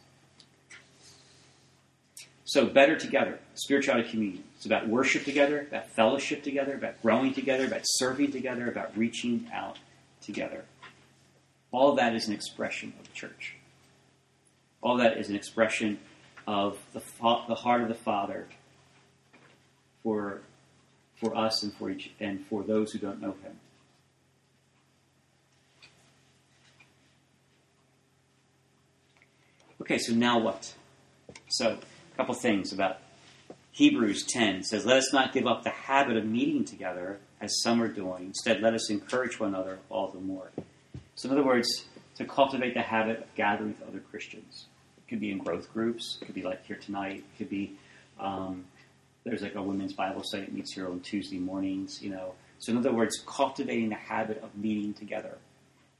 So 2.45 2.65
better 2.65 2.97
together, 2.97 3.39
spirituality 3.53 4.09
communion. 4.09 4.43
It's 4.55 4.65
about 4.65 4.87
worship 4.87 5.23
together, 5.23 5.67
about 5.69 5.89
fellowship 5.91 6.43
together, 6.43 6.73
about 6.73 7.01
growing 7.01 7.33
together, 7.33 7.65
about 7.65 7.81
serving 7.83 8.31
together, 8.31 8.67
about 8.67 8.97
reaching 8.97 9.47
out 9.53 9.77
together. 10.21 10.65
All 11.71 11.93
that 11.95 12.15
is 12.15 12.27
an 12.27 12.33
expression 12.33 12.93
of 12.99 13.07
the 13.07 13.13
church. 13.13 13.55
All 14.81 14.97
that 14.97 15.17
is 15.17 15.29
an 15.29 15.35
expression 15.35 15.99
of 16.47 16.77
the, 16.93 17.01
the 17.47 17.55
heart 17.55 17.81
of 17.81 17.87
the 17.87 17.95
Father 17.95 18.47
for, 20.03 20.41
for 21.15 21.35
us 21.35 21.63
and 21.63 21.73
for, 21.73 21.89
each, 21.89 22.11
and 22.19 22.45
for 22.47 22.63
those 22.63 22.91
who 22.91 22.99
don't 22.99 23.21
know 23.21 23.35
Him. 23.43 23.59
Okay, 29.81 29.97
so 29.97 30.13
now 30.13 30.39
what? 30.39 30.73
So, 31.47 31.79
a 32.13 32.15
couple 32.17 32.35
things 32.35 32.73
about 32.73 32.97
Hebrews 33.71 34.25
10 34.25 34.63
says, 34.63 34.85
Let 34.85 34.97
us 34.97 35.13
not 35.13 35.33
give 35.33 35.47
up 35.47 35.63
the 35.63 35.69
habit 35.69 36.17
of 36.17 36.25
meeting 36.25 36.65
together 36.65 37.19
as 37.41 37.61
some 37.61 37.81
are 37.81 37.87
doing. 37.87 38.25
Instead, 38.25 38.61
let 38.61 38.73
us 38.73 38.89
encourage 38.89 39.39
one 39.39 39.49
another 39.49 39.79
all 39.89 40.09
the 40.09 40.19
more. 40.19 40.51
So, 41.15 41.29
in 41.29 41.33
other 41.33 41.45
words, 41.45 41.85
to 42.15 42.25
cultivate 42.25 42.73
the 42.73 42.81
habit 42.81 43.19
of 43.19 43.35
gathering 43.35 43.75
with 43.79 43.87
other 43.87 43.99
Christians. 43.99 44.65
Could 45.09 45.19
be 45.19 45.31
in 45.31 45.39
growth 45.39 45.73
groups, 45.73 46.19
could 46.23 46.35
be 46.35 46.43
like 46.43 46.65
here 46.65 46.77
tonight, 46.77 47.23
could 47.37 47.49
be 47.49 47.75
um, 48.19 48.65
there's 49.23 49.41
like 49.41 49.55
a 49.55 49.61
women's 49.61 49.93
Bible 49.93 50.23
study 50.23 50.45
that 50.45 50.53
meets 50.53 50.73
here 50.73 50.87
on 50.87 50.99
Tuesday 51.01 51.39
mornings, 51.39 52.01
you 52.01 52.09
know. 52.09 52.33
So, 52.59 52.71
in 52.71 52.77
other 52.77 52.91
words, 52.91 53.21
cultivating 53.25 53.89
the 53.89 53.95
habit 53.95 54.41
of 54.43 54.55
meeting 54.55 54.93
together 54.93 55.37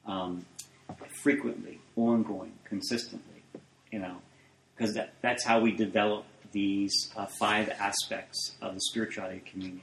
um, 0.05 0.45
frequently, 1.21 1.79
ongoing, 1.95 2.53
consistently, 2.65 3.43
you 3.91 3.99
know, 3.99 4.17
because 4.75 4.93
that, 4.95 5.13
that's 5.21 5.43
how 5.43 5.59
we 5.59 5.71
develop 5.71 6.25
these 6.51 7.11
uh, 7.15 7.25
five 7.25 7.69
aspects 7.69 8.55
of 8.61 8.73
the 8.73 8.81
spirituality 8.81 9.37
of 9.37 9.45
communion. 9.45 9.81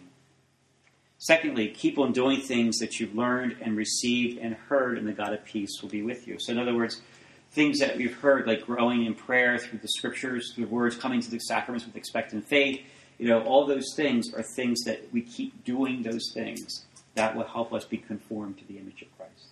Secondly, 1.18 1.68
keep 1.68 1.98
on 1.98 2.12
doing 2.12 2.40
things 2.40 2.76
that 2.78 3.00
you've 3.00 3.14
learned 3.14 3.56
and 3.62 3.76
received 3.76 4.38
and 4.38 4.54
heard, 4.54 4.98
and 4.98 5.06
the 5.06 5.12
God 5.12 5.32
of 5.32 5.44
peace 5.44 5.80
will 5.80 5.88
be 5.88 6.02
with 6.02 6.28
you. 6.28 6.36
So, 6.38 6.52
in 6.52 6.58
other 6.58 6.74
words, 6.74 7.00
things 7.52 7.78
that 7.78 7.96
we've 7.96 8.16
heard, 8.16 8.46
like 8.46 8.66
growing 8.66 9.06
in 9.06 9.14
prayer 9.14 9.58
through 9.58 9.78
the 9.78 9.88
scriptures, 9.88 10.52
through 10.54 10.66
words, 10.66 10.96
coming 10.96 11.20
to 11.20 11.30
the 11.30 11.38
sacraments 11.38 11.86
with 11.86 11.96
expectant 11.96 12.46
faith, 12.46 12.80
you 13.18 13.28
know, 13.28 13.42
all 13.42 13.66
those 13.66 13.94
things 13.96 14.32
are 14.34 14.42
things 14.42 14.82
that 14.84 15.12
we 15.12 15.22
keep 15.22 15.64
doing 15.64 16.02
those 16.02 16.32
things 16.34 16.84
that 17.14 17.34
will 17.34 17.46
help 17.46 17.72
us 17.72 17.84
be 17.84 17.96
conformed 17.96 18.58
to 18.58 18.68
the 18.68 18.78
image 18.78 19.02
of 19.02 19.16
Christ. 19.16 19.48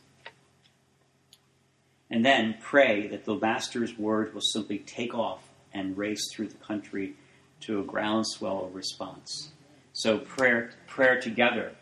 And 2.11 2.25
then 2.25 2.57
pray 2.61 3.09
that 3.09 3.25
the 3.25 3.35
Master's 3.35 3.99
word 3.99 4.35
will 4.35 4.43
simply 4.43 4.79
take 4.79 5.15
off 5.15 5.43
and 5.73 5.97
race 5.97 6.33
through 6.33 6.49
the 6.49 6.59
country 6.59 7.15
to 7.61 7.81
a 7.81 7.85
groundswell 7.85 8.67
of 8.67 8.75
response. 8.75 9.51
So 9.95 10.19
prayer, 10.19 10.73
prayer 10.87 11.21
together, 11.21 11.73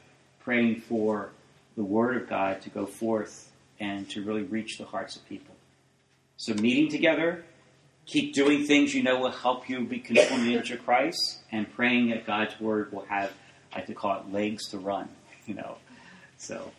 praying 0.41 0.81
for 0.83 1.33
the 1.77 1.83
Word 1.83 2.17
of 2.17 2.29
God 2.29 2.61
to 2.63 2.71
go 2.71 2.87
forth 2.87 3.51
and 3.81 4.09
to 4.11 4.23
really 4.23 4.43
reach 4.43 4.79
the 4.79 4.85
hearts 4.85 5.17
of 5.17 5.27
people. 5.29 5.52
So 6.43 6.55
meeting 6.55 6.89
together, 6.89 7.45
keep 8.05 8.35
doing 8.35 8.67
things 8.67 8.93
you 8.93 9.05
know 9.05 9.21
will 9.21 9.31
help 9.31 9.69
you 9.69 9.85
be 9.85 10.01
conformed 10.01 10.43
to 10.43 10.49
the 10.49 10.55
image 10.55 10.73
of 10.73 10.85
Christ, 10.85 11.39
and 11.53 11.73
praying 11.73 12.11
that 12.11 12.27
God's 12.27 12.59
Word 12.59 12.91
will 12.91 13.05
have, 13.05 13.31
I 13.73 13.77
like 13.77 13.87
to 13.87 13.95
call 13.95 14.19
it, 14.19 14.33
legs 14.33 14.69
to 14.71 14.79
run. 14.79 15.09
You 15.47 15.55
know, 15.55 15.77
so. 16.39 16.73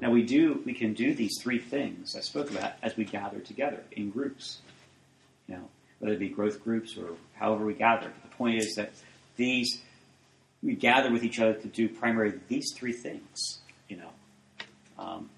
Now 0.00 0.10
we 0.10 0.22
do 0.22 0.62
we 0.64 0.72
can 0.72 0.94
do 0.94 1.14
these 1.14 1.38
three 1.42 1.58
things 1.58 2.16
I 2.16 2.20
spoke 2.20 2.50
about 2.50 2.72
as 2.82 2.96
we 2.96 3.04
gather 3.04 3.40
together 3.40 3.82
in 3.92 4.08
groups. 4.10 4.60
You 5.46 5.56
know, 5.56 5.68
whether 5.98 6.14
it 6.14 6.20
be 6.20 6.28
growth 6.30 6.64
groups 6.64 6.96
or 6.96 7.16
however 7.34 7.66
we 7.66 7.74
gather. 7.74 8.10
The 8.22 8.36
point 8.36 8.62
is 8.62 8.74
that 8.76 8.92
these 9.36 9.82
we 10.64 10.74
gather 10.74 11.12
with 11.12 11.22
each 11.22 11.38
other 11.38 11.54
to 11.54 11.68
do 11.68 11.88
primarily 11.88 12.38
these 12.48 12.72
three 12.74 12.92
things. 12.92 13.58
You 13.88 13.98
know. 13.98 14.10
Um, 14.98 15.30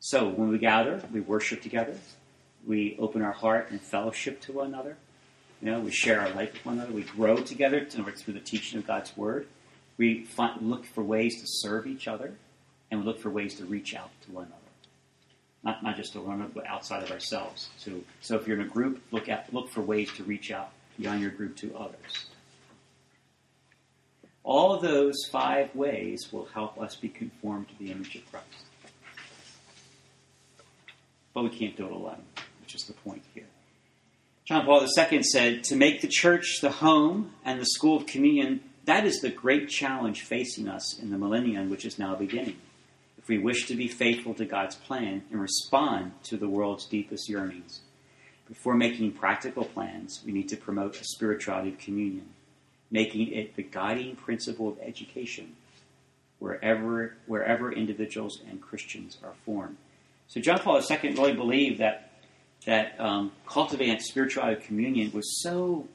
so 0.00 0.28
when 0.28 0.48
we 0.48 0.58
gather, 0.58 1.02
we 1.12 1.20
worship 1.20 1.62
together. 1.62 1.94
We 2.66 2.96
open 2.98 3.22
our 3.22 3.32
heart 3.32 3.70
and 3.70 3.80
fellowship 3.80 4.40
to 4.42 4.52
one 4.52 4.68
another. 4.68 4.96
You 5.60 5.70
know, 5.70 5.80
we 5.80 5.90
share 5.90 6.20
our 6.20 6.30
life 6.30 6.52
with 6.52 6.64
one 6.64 6.76
another. 6.76 6.92
We 6.92 7.02
grow 7.02 7.36
together 7.36 7.84
through 7.84 8.34
the 8.34 8.40
teaching 8.40 8.78
of 8.78 8.86
God's 8.86 9.16
word. 9.16 9.46
We 9.96 10.24
find, 10.24 10.62
look 10.70 10.86
for 10.86 11.02
ways 11.02 11.40
to 11.40 11.46
serve 11.46 11.86
each 11.86 12.06
other 12.06 12.34
and 12.90 13.00
we 13.00 13.06
look 13.06 13.20
for 13.20 13.30
ways 13.30 13.56
to 13.56 13.64
reach 13.64 13.94
out 13.94 14.10
to 14.22 14.32
one 14.32 14.44
another. 14.44 14.54
Not, 15.64 15.82
not 15.82 15.96
just 15.96 16.12
to 16.12 16.20
one 16.20 16.36
another, 16.36 16.52
but 16.54 16.66
outside 16.66 17.02
of 17.02 17.10
ourselves. 17.10 17.68
So, 17.78 17.92
so 18.20 18.36
if 18.36 18.46
you're 18.46 18.58
in 18.60 18.66
a 18.66 18.68
group, 18.68 19.02
look 19.10 19.28
at 19.28 19.52
look 19.52 19.68
for 19.68 19.80
ways 19.80 20.12
to 20.12 20.24
reach 20.24 20.50
out 20.52 20.70
beyond 20.98 21.20
your 21.20 21.32
group 21.32 21.56
to 21.56 21.76
others. 21.76 22.26
All 24.48 24.78
those 24.78 25.26
five 25.30 25.76
ways 25.76 26.32
will 26.32 26.46
help 26.46 26.80
us 26.80 26.96
be 26.96 27.10
conformed 27.10 27.68
to 27.68 27.78
the 27.78 27.90
image 27.90 28.14
of 28.14 28.32
Christ. 28.32 28.46
But 31.34 31.44
we 31.44 31.50
can't 31.50 31.76
do 31.76 31.84
it 31.84 31.92
alone, 31.92 32.22
which 32.62 32.74
is 32.74 32.84
the 32.84 32.94
point 32.94 33.24
here. 33.34 33.44
John 34.46 34.64
Paul 34.64 34.86
II 34.96 35.22
said, 35.22 35.64
To 35.64 35.76
make 35.76 36.00
the 36.00 36.08
church 36.08 36.60
the 36.62 36.70
home 36.70 37.32
and 37.44 37.60
the 37.60 37.66
school 37.66 37.98
of 37.98 38.06
communion, 38.06 38.62
that 38.86 39.04
is 39.04 39.20
the 39.20 39.28
great 39.28 39.68
challenge 39.68 40.22
facing 40.22 40.66
us 40.66 40.98
in 40.98 41.10
the 41.10 41.18
millennium 41.18 41.68
which 41.68 41.84
is 41.84 41.98
now 41.98 42.14
beginning 42.14 42.56
if 43.18 43.28
we 43.28 43.36
wish 43.36 43.66
to 43.66 43.74
be 43.74 43.86
faithful 43.86 44.32
to 44.32 44.46
God's 44.46 44.76
plan 44.76 45.24
and 45.30 45.42
respond 45.42 46.12
to 46.22 46.38
the 46.38 46.48
world's 46.48 46.86
deepest 46.86 47.28
yearnings. 47.28 47.80
Before 48.46 48.74
making 48.74 49.12
practical 49.12 49.66
plans, 49.66 50.22
we 50.24 50.32
need 50.32 50.48
to 50.48 50.56
promote 50.56 50.98
a 50.98 51.04
spirituality 51.04 51.68
of 51.68 51.78
communion, 51.78 52.30
making 52.90 53.32
it 53.32 53.56
the 53.56 53.62
guiding 53.62 54.16
principle 54.16 54.68
of 54.68 54.78
education 54.80 55.54
wherever, 56.38 57.14
wherever 57.26 57.72
individuals 57.72 58.40
and 58.48 58.60
Christians 58.60 59.18
are 59.22 59.34
formed. 59.44 59.76
So 60.28 60.40
John 60.40 60.58
Paul 60.58 60.80
II 60.88 61.14
really 61.14 61.32
believed 61.32 61.80
that, 61.80 62.12
that 62.66 62.98
um, 63.00 63.32
cultivating 63.46 63.98
spirituality 64.00 64.60
of 64.60 64.66
communion 64.66 65.10
was 65.12 65.42
so 65.42 65.88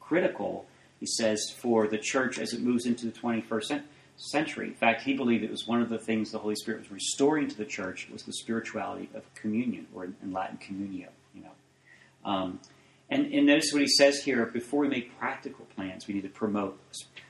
critical, 0.00 0.66
he 1.00 1.06
says, 1.06 1.50
for 1.56 1.86
the 1.86 1.98
church 1.98 2.38
as 2.38 2.52
it 2.52 2.60
moves 2.60 2.86
into 2.86 3.06
the 3.06 3.12
21st 3.12 3.82
century. 4.16 4.68
In 4.68 4.74
fact, 4.74 5.02
he 5.02 5.14
believed 5.14 5.44
it 5.44 5.50
was 5.50 5.66
one 5.66 5.82
of 5.82 5.88
the 5.88 5.98
things 5.98 6.30
the 6.30 6.38
Holy 6.38 6.56
Spirit 6.56 6.80
was 6.80 6.90
restoring 6.90 7.48
to 7.48 7.56
the 7.56 7.64
church 7.64 8.08
was 8.10 8.22
the 8.22 8.32
spirituality 8.32 9.08
of 9.14 9.22
communion, 9.34 9.86
or 9.94 10.04
in 10.04 10.32
Latin, 10.32 10.58
communio. 10.58 11.08
You 11.34 11.42
know, 11.42 12.30
um, 12.30 12.60
and, 13.08 13.32
and 13.32 13.46
notice 13.46 13.70
what 13.72 13.82
he 13.82 13.88
says 13.88 14.22
here: 14.22 14.46
before 14.46 14.80
we 14.80 14.88
make 14.88 15.16
practical 15.18 15.64
plans, 15.76 16.08
we 16.08 16.14
need 16.14 16.22
to 16.22 16.28
promote. 16.28 16.78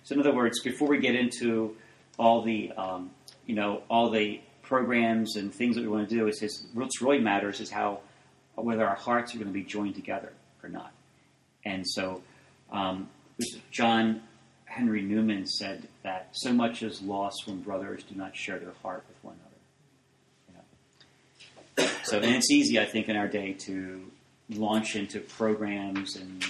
So, 0.04 0.14
in 0.14 0.20
other 0.20 0.34
words, 0.34 0.60
before 0.60 0.88
we 0.88 0.98
get 0.98 1.14
into 1.14 1.76
all 2.18 2.42
the, 2.42 2.72
um, 2.72 3.10
you 3.46 3.54
know, 3.54 3.82
all 3.90 4.10
the 4.10 4.40
programs 4.62 5.36
and 5.36 5.54
things 5.54 5.76
that 5.76 5.82
we 5.82 5.88
want 5.88 6.08
to 6.08 6.14
do, 6.14 6.26
it 6.26 6.36
says 6.36 6.66
what's 6.74 7.02
really 7.02 7.20
matters 7.20 7.60
is 7.60 7.70
how 7.70 8.00
whether 8.54 8.86
our 8.86 8.96
hearts 8.96 9.34
are 9.34 9.38
going 9.38 9.48
to 9.48 9.52
be 9.52 9.64
joined 9.64 9.94
together 9.94 10.32
or 10.62 10.68
not. 10.68 10.92
And 11.64 11.86
so, 11.86 12.22
um, 12.72 13.08
John 13.70 14.22
Henry 14.64 15.02
Newman 15.02 15.46
said 15.46 15.88
that 16.02 16.30
so 16.32 16.52
much 16.52 16.82
is 16.82 17.02
lost 17.02 17.46
when 17.46 17.60
brothers 17.60 18.02
do 18.04 18.14
not 18.14 18.34
share 18.34 18.58
their 18.58 18.72
heart 18.82 19.04
with 19.08 19.22
one 19.22 19.34
another. 19.34 19.46
So, 22.04 22.18
and 22.18 22.34
it's 22.34 22.50
easy, 22.50 22.78
I 22.78 22.86
think, 22.86 23.08
in 23.08 23.16
our 23.16 23.28
day 23.28 23.52
to 23.66 24.10
launch 24.50 24.96
into 24.96 25.20
programs 25.20 26.16
and 26.16 26.44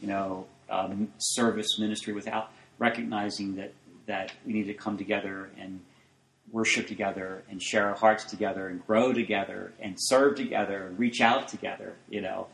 you 0.00 0.08
know 0.08 0.46
um, 0.68 1.12
service 1.18 1.78
ministry 1.78 2.12
without 2.12 2.50
recognizing 2.78 3.56
that 3.56 3.72
that 4.06 4.32
we 4.44 4.52
need 4.52 4.66
to 4.66 4.74
come 4.74 4.96
together 4.96 5.50
and 5.58 5.80
worship 6.52 6.86
together 6.86 7.42
and 7.50 7.62
share 7.62 7.88
our 7.88 7.96
hearts 7.96 8.24
together 8.24 8.68
and 8.68 8.84
grow 8.86 9.12
together 9.12 9.72
and 9.80 9.96
serve 9.98 10.36
together 10.36 10.86
and 10.86 10.98
reach 10.98 11.20
out 11.20 11.48
together. 11.48 11.94
You 12.08 12.20
know, 12.20 12.46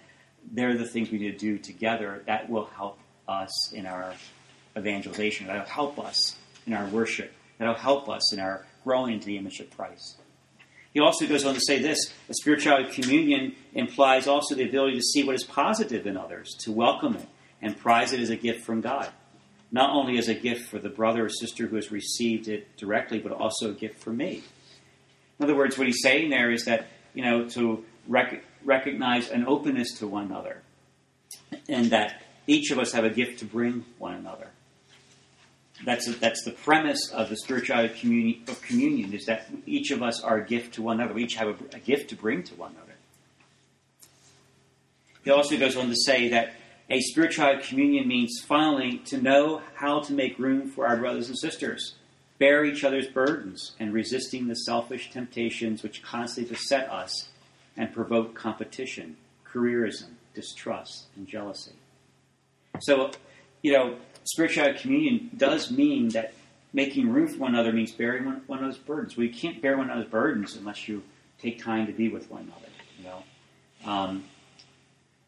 they're 0.50 0.76
the 0.76 0.86
things 0.86 1.10
we 1.10 1.18
need 1.18 1.32
to 1.32 1.38
do 1.38 1.58
together 1.58 2.22
that 2.26 2.48
will 2.48 2.64
help 2.64 2.98
us 3.28 3.72
in 3.72 3.86
our 3.86 4.14
evangelization. 4.76 5.46
That'll 5.46 5.64
help 5.64 5.98
us 5.98 6.36
in 6.66 6.72
our 6.72 6.86
worship. 6.86 7.32
That'll 7.58 7.74
help 7.74 8.08
us 8.08 8.32
in 8.32 8.40
our 8.40 8.66
growing 8.82 9.14
into 9.14 9.26
the 9.26 9.36
image 9.36 9.60
of 9.60 9.70
Christ. 9.76 10.21
He 10.92 11.00
also 11.00 11.26
goes 11.26 11.44
on 11.44 11.54
to 11.54 11.60
say 11.60 11.80
this 11.80 12.12
a 12.28 12.34
spirituality 12.34 12.92
communion 12.92 13.54
implies 13.72 14.26
also 14.26 14.54
the 14.54 14.68
ability 14.68 14.96
to 14.96 15.02
see 15.02 15.22
what 15.24 15.34
is 15.34 15.44
positive 15.44 16.06
in 16.06 16.16
others, 16.16 16.54
to 16.60 16.72
welcome 16.72 17.16
it, 17.16 17.26
and 17.62 17.78
prize 17.78 18.12
it 18.12 18.20
as 18.20 18.30
a 18.30 18.36
gift 18.36 18.64
from 18.64 18.80
God. 18.80 19.08
Not 19.70 19.90
only 19.90 20.18
as 20.18 20.28
a 20.28 20.34
gift 20.34 20.68
for 20.68 20.78
the 20.78 20.90
brother 20.90 21.24
or 21.24 21.28
sister 21.30 21.66
who 21.66 21.76
has 21.76 21.90
received 21.90 22.46
it 22.48 22.76
directly, 22.76 23.18
but 23.18 23.32
also 23.32 23.70
a 23.70 23.74
gift 23.74 24.00
for 24.00 24.12
me. 24.12 24.42
In 25.38 25.44
other 25.44 25.56
words, 25.56 25.78
what 25.78 25.86
he's 25.86 26.02
saying 26.02 26.28
there 26.28 26.50
is 26.50 26.66
that, 26.66 26.88
you 27.14 27.24
know, 27.24 27.48
to 27.50 27.82
rec- 28.06 28.44
recognize 28.64 29.30
an 29.30 29.46
openness 29.46 29.98
to 29.98 30.06
one 30.06 30.26
another, 30.26 30.60
and 31.68 31.90
that 31.90 32.22
each 32.46 32.70
of 32.70 32.78
us 32.78 32.92
have 32.92 33.04
a 33.04 33.10
gift 33.10 33.38
to 33.38 33.46
bring 33.46 33.86
one 33.98 34.14
another. 34.14 34.50
That's, 35.84 36.06
a, 36.08 36.12
that's 36.12 36.44
the 36.44 36.52
premise 36.52 37.10
of 37.10 37.28
the 37.28 37.36
spirituality 37.36 37.98
communion, 37.98 38.42
of 38.48 38.62
communion, 38.62 39.12
is 39.12 39.26
that 39.26 39.48
each 39.66 39.90
of 39.90 40.02
us 40.02 40.22
are 40.22 40.38
a 40.38 40.44
gift 40.44 40.74
to 40.74 40.82
one 40.82 41.00
another. 41.00 41.14
We 41.14 41.24
each 41.24 41.34
have 41.34 41.48
a, 41.48 41.76
a 41.76 41.80
gift 41.80 42.10
to 42.10 42.16
bring 42.16 42.44
to 42.44 42.54
one 42.54 42.72
another. 42.72 42.92
He 45.24 45.30
also 45.30 45.56
goes 45.56 45.76
on 45.76 45.88
to 45.88 45.96
say 45.96 46.28
that 46.30 46.54
a 46.90 47.00
spirituality 47.00 47.62
communion 47.66 48.06
means 48.06 48.40
finally 48.40 48.98
to 49.06 49.20
know 49.20 49.62
how 49.74 50.00
to 50.00 50.12
make 50.12 50.38
room 50.38 50.68
for 50.68 50.86
our 50.86 50.96
brothers 50.96 51.28
and 51.28 51.38
sisters, 51.38 51.94
bear 52.38 52.64
each 52.64 52.84
other's 52.84 53.06
burdens, 53.06 53.72
and 53.78 53.92
resisting 53.92 54.48
the 54.48 54.54
selfish 54.54 55.10
temptations 55.10 55.82
which 55.82 56.02
constantly 56.02 56.52
beset 56.52 56.90
us 56.90 57.28
and 57.76 57.92
provoke 57.92 58.34
competition, 58.34 59.16
careerism, 59.46 60.10
distrust, 60.34 61.06
and 61.16 61.26
jealousy. 61.26 61.72
So, 62.80 63.12
you 63.62 63.72
know, 63.72 63.96
spirituality 64.24 64.78
communion 64.78 65.30
does 65.36 65.70
mean 65.70 66.10
that 66.10 66.34
making 66.72 67.10
room 67.10 67.28
for 67.28 67.38
one 67.38 67.54
another 67.54 67.72
means 67.72 67.92
bearing 67.92 68.24
one, 68.24 68.42
one 68.46 68.58
another's 68.58 68.78
burdens. 68.78 69.16
We 69.16 69.28
can't 69.28 69.60
bear 69.60 69.76
one 69.76 69.90
another's 69.90 70.10
burdens 70.10 70.56
unless 70.56 70.88
you 70.88 71.02
take 71.38 71.62
time 71.62 71.86
to 71.86 71.92
be 71.92 72.08
with 72.08 72.30
one 72.30 72.42
another. 72.42 72.68
You 72.98 73.04
know. 73.04 73.90
Um, 73.90 74.24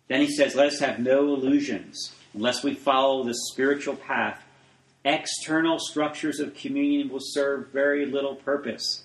then 0.09 0.21
he 0.21 0.29
says, 0.29 0.55
"Let 0.55 0.69
us 0.69 0.79
have 0.81 0.99
no 0.99 1.35
illusions. 1.35 2.15
Unless 2.35 2.65
we 2.65 2.75
follow 2.75 3.25
the 3.25 3.35
spiritual 3.53 3.97
path, 3.97 4.43
external 5.05 5.79
structures 5.79 6.41
of 6.41 6.55
communion 6.55 7.09
will 7.09 7.21
serve 7.21 7.69
very 7.69 8.07
little 8.07 8.37
purpose." 8.37 9.05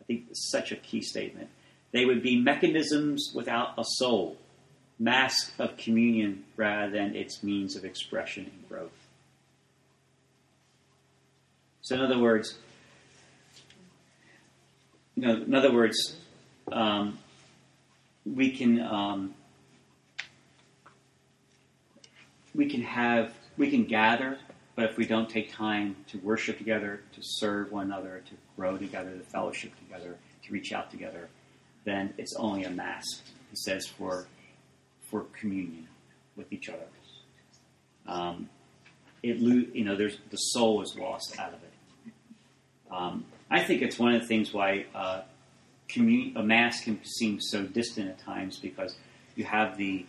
I 0.00 0.04
think 0.04 0.26
it's 0.30 0.50
such 0.50 0.72
a 0.72 0.76
key 0.76 1.02
statement. 1.02 1.50
They 1.92 2.04
would 2.04 2.22
be 2.22 2.40
mechanisms 2.40 3.32
without 3.34 3.78
a 3.78 3.84
soul 3.84 4.38
mask 5.02 5.52
of 5.58 5.76
communion 5.76 6.44
rather 6.56 6.92
than 6.92 7.16
its 7.16 7.42
means 7.42 7.74
of 7.74 7.84
expression 7.84 8.44
and 8.44 8.68
growth. 8.68 8.92
So, 11.80 11.96
in 11.96 12.00
other 12.00 12.18
words, 12.18 12.56
you 15.16 15.26
know, 15.26 15.42
in 15.42 15.54
other 15.54 15.72
words, 15.72 16.16
um, 16.70 17.18
we 18.24 18.52
can 18.56 18.80
um, 18.80 19.34
we 22.54 22.66
can 22.66 22.82
have 22.82 23.34
we 23.58 23.70
can 23.70 23.84
gather, 23.84 24.38
but 24.76 24.84
if 24.88 24.96
we 24.96 25.04
don't 25.04 25.28
take 25.28 25.52
time 25.52 25.96
to 26.08 26.18
worship 26.18 26.58
together, 26.58 27.00
to 27.14 27.20
serve 27.20 27.72
one 27.72 27.86
another, 27.86 28.22
to 28.24 28.34
grow 28.56 28.78
together, 28.78 29.10
to 29.10 29.24
fellowship 29.24 29.72
together, 29.80 30.16
to 30.44 30.52
reach 30.52 30.72
out 30.72 30.92
together, 30.92 31.28
then 31.84 32.14
it's 32.18 32.36
only 32.36 32.62
a 32.62 32.70
mask. 32.70 33.24
He 33.50 33.56
says 33.56 33.84
for 33.86 34.26
for 35.12 35.26
communion 35.38 35.86
with 36.34 36.52
each 36.52 36.68
other. 36.68 36.88
Um, 38.08 38.48
it 39.22 39.36
you 39.36 39.84
know 39.84 39.94
there's 39.94 40.18
the 40.30 40.36
soul 40.36 40.82
is 40.82 40.96
lost 40.98 41.38
out 41.38 41.52
of 41.52 41.60
it. 41.62 42.12
Um, 42.90 43.24
I 43.48 43.62
think 43.62 43.82
it's 43.82 43.98
one 43.98 44.14
of 44.14 44.22
the 44.22 44.26
things 44.26 44.52
why 44.52 44.86
uh, 44.94 45.22
commun- 45.88 46.32
a 46.34 46.42
mass 46.42 46.82
can 46.82 47.04
seem 47.04 47.40
so 47.40 47.62
distant 47.62 48.08
at 48.08 48.18
times 48.18 48.58
because 48.58 48.96
you 49.36 49.44
have 49.44 49.76
the 49.76 50.04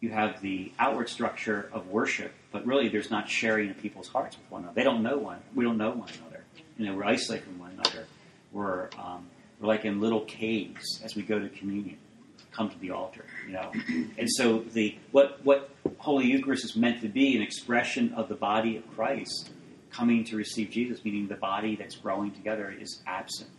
you 0.00 0.10
have 0.10 0.42
the 0.42 0.72
outward 0.78 1.08
structure 1.08 1.70
of 1.72 1.86
worship, 1.88 2.32
but 2.50 2.66
really 2.66 2.88
there's 2.88 3.10
not 3.10 3.28
sharing 3.28 3.70
of 3.70 3.78
people's 3.78 4.08
hearts 4.08 4.36
with 4.36 4.50
one 4.50 4.62
another. 4.62 4.74
They 4.74 4.84
don't 4.84 5.02
know 5.02 5.16
one. 5.16 5.38
We 5.54 5.64
don't 5.64 5.78
know 5.78 5.90
one 5.90 6.08
another. 6.20 6.42
You 6.76 6.86
know, 6.86 6.96
we're 6.96 7.04
isolated 7.04 7.44
from 7.44 7.60
one 7.60 7.70
another. 7.70 8.06
We're 8.50 8.88
um, 8.98 9.28
we're 9.60 9.68
like 9.68 9.84
in 9.84 10.00
little 10.00 10.22
caves 10.22 11.00
as 11.04 11.14
we 11.14 11.22
go 11.22 11.38
to 11.38 11.48
communion 11.48 11.96
come 12.52 12.68
to 12.70 12.78
the 12.78 12.90
altar, 12.90 13.24
you 13.46 13.54
know. 13.54 13.72
And 14.18 14.30
so 14.30 14.60
the 14.60 14.98
what 15.10 15.44
what 15.44 15.70
Holy 15.98 16.26
Eucharist 16.26 16.64
is 16.64 16.76
meant 16.76 17.00
to 17.02 17.08
be 17.08 17.36
an 17.36 17.42
expression 17.42 18.12
of 18.14 18.28
the 18.28 18.34
body 18.34 18.76
of 18.76 18.86
Christ 18.94 19.50
coming 19.90 20.24
to 20.24 20.36
receive 20.36 20.70
Jesus, 20.70 21.04
meaning 21.04 21.28
the 21.28 21.34
body 21.34 21.76
that's 21.76 21.96
growing 21.96 22.30
together 22.32 22.74
is 22.78 23.02
absent. 23.06 23.50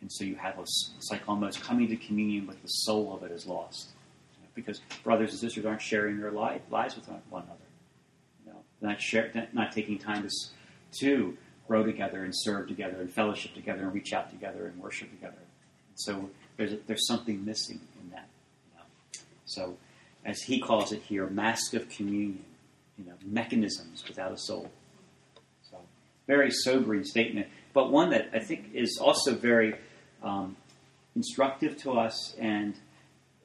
And 0.00 0.10
so 0.12 0.24
you 0.24 0.36
have 0.36 0.58
a, 0.58 0.62
it's 0.62 1.08
like 1.10 1.22
almost 1.28 1.60
coming 1.62 1.88
to 1.88 1.96
communion 1.96 2.46
with 2.46 2.62
the 2.62 2.68
soul 2.68 3.14
of 3.14 3.22
it 3.22 3.32
is 3.32 3.46
lost. 3.46 3.90
You 4.36 4.44
know, 4.44 4.50
because 4.54 4.80
brothers 5.02 5.30
and 5.30 5.40
sisters 5.40 5.66
aren't 5.66 5.82
sharing 5.82 6.20
their 6.20 6.30
li- 6.30 6.60
lives 6.70 6.96
with 6.96 7.08
one 7.08 7.42
another. 7.42 7.58
You 8.44 8.52
know, 8.52 8.58
not, 8.80 9.00
share, 9.00 9.48
not 9.52 9.72
taking 9.72 9.98
time 9.98 10.26
to, 10.26 10.30
to 11.00 11.36
grow 11.66 11.84
together 11.84 12.24
and 12.24 12.32
serve 12.34 12.68
together 12.68 13.00
and 13.00 13.12
fellowship 13.12 13.54
together 13.54 13.82
and 13.82 13.92
reach 13.92 14.12
out 14.12 14.30
together 14.30 14.66
and 14.66 14.80
worship 14.80 15.10
together. 15.10 15.36
And 15.36 16.00
So 16.00 16.30
there's, 16.56 16.74
there's 16.86 17.06
something 17.06 17.44
missing 17.44 17.80
so, 19.48 19.76
as 20.24 20.42
he 20.42 20.60
calls 20.60 20.92
it 20.92 21.02
here, 21.02 21.26
mask 21.26 21.74
of 21.74 21.88
communion, 21.88 22.44
you 22.98 23.06
know, 23.06 23.14
mechanisms 23.24 24.04
without 24.06 24.32
a 24.32 24.38
soul. 24.38 24.70
So, 25.70 25.78
very 26.26 26.50
sobering 26.50 27.04
statement, 27.04 27.48
but 27.72 27.90
one 27.90 28.10
that 28.10 28.30
I 28.34 28.40
think 28.40 28.74
is 28.74 28.98
also 29.00 29.34
very 29.34 29.74
um, 30.22 30.56
instructive 31.16 31.76
to 31.82 31.92
us 31.92 32.34
and 32.38 32.74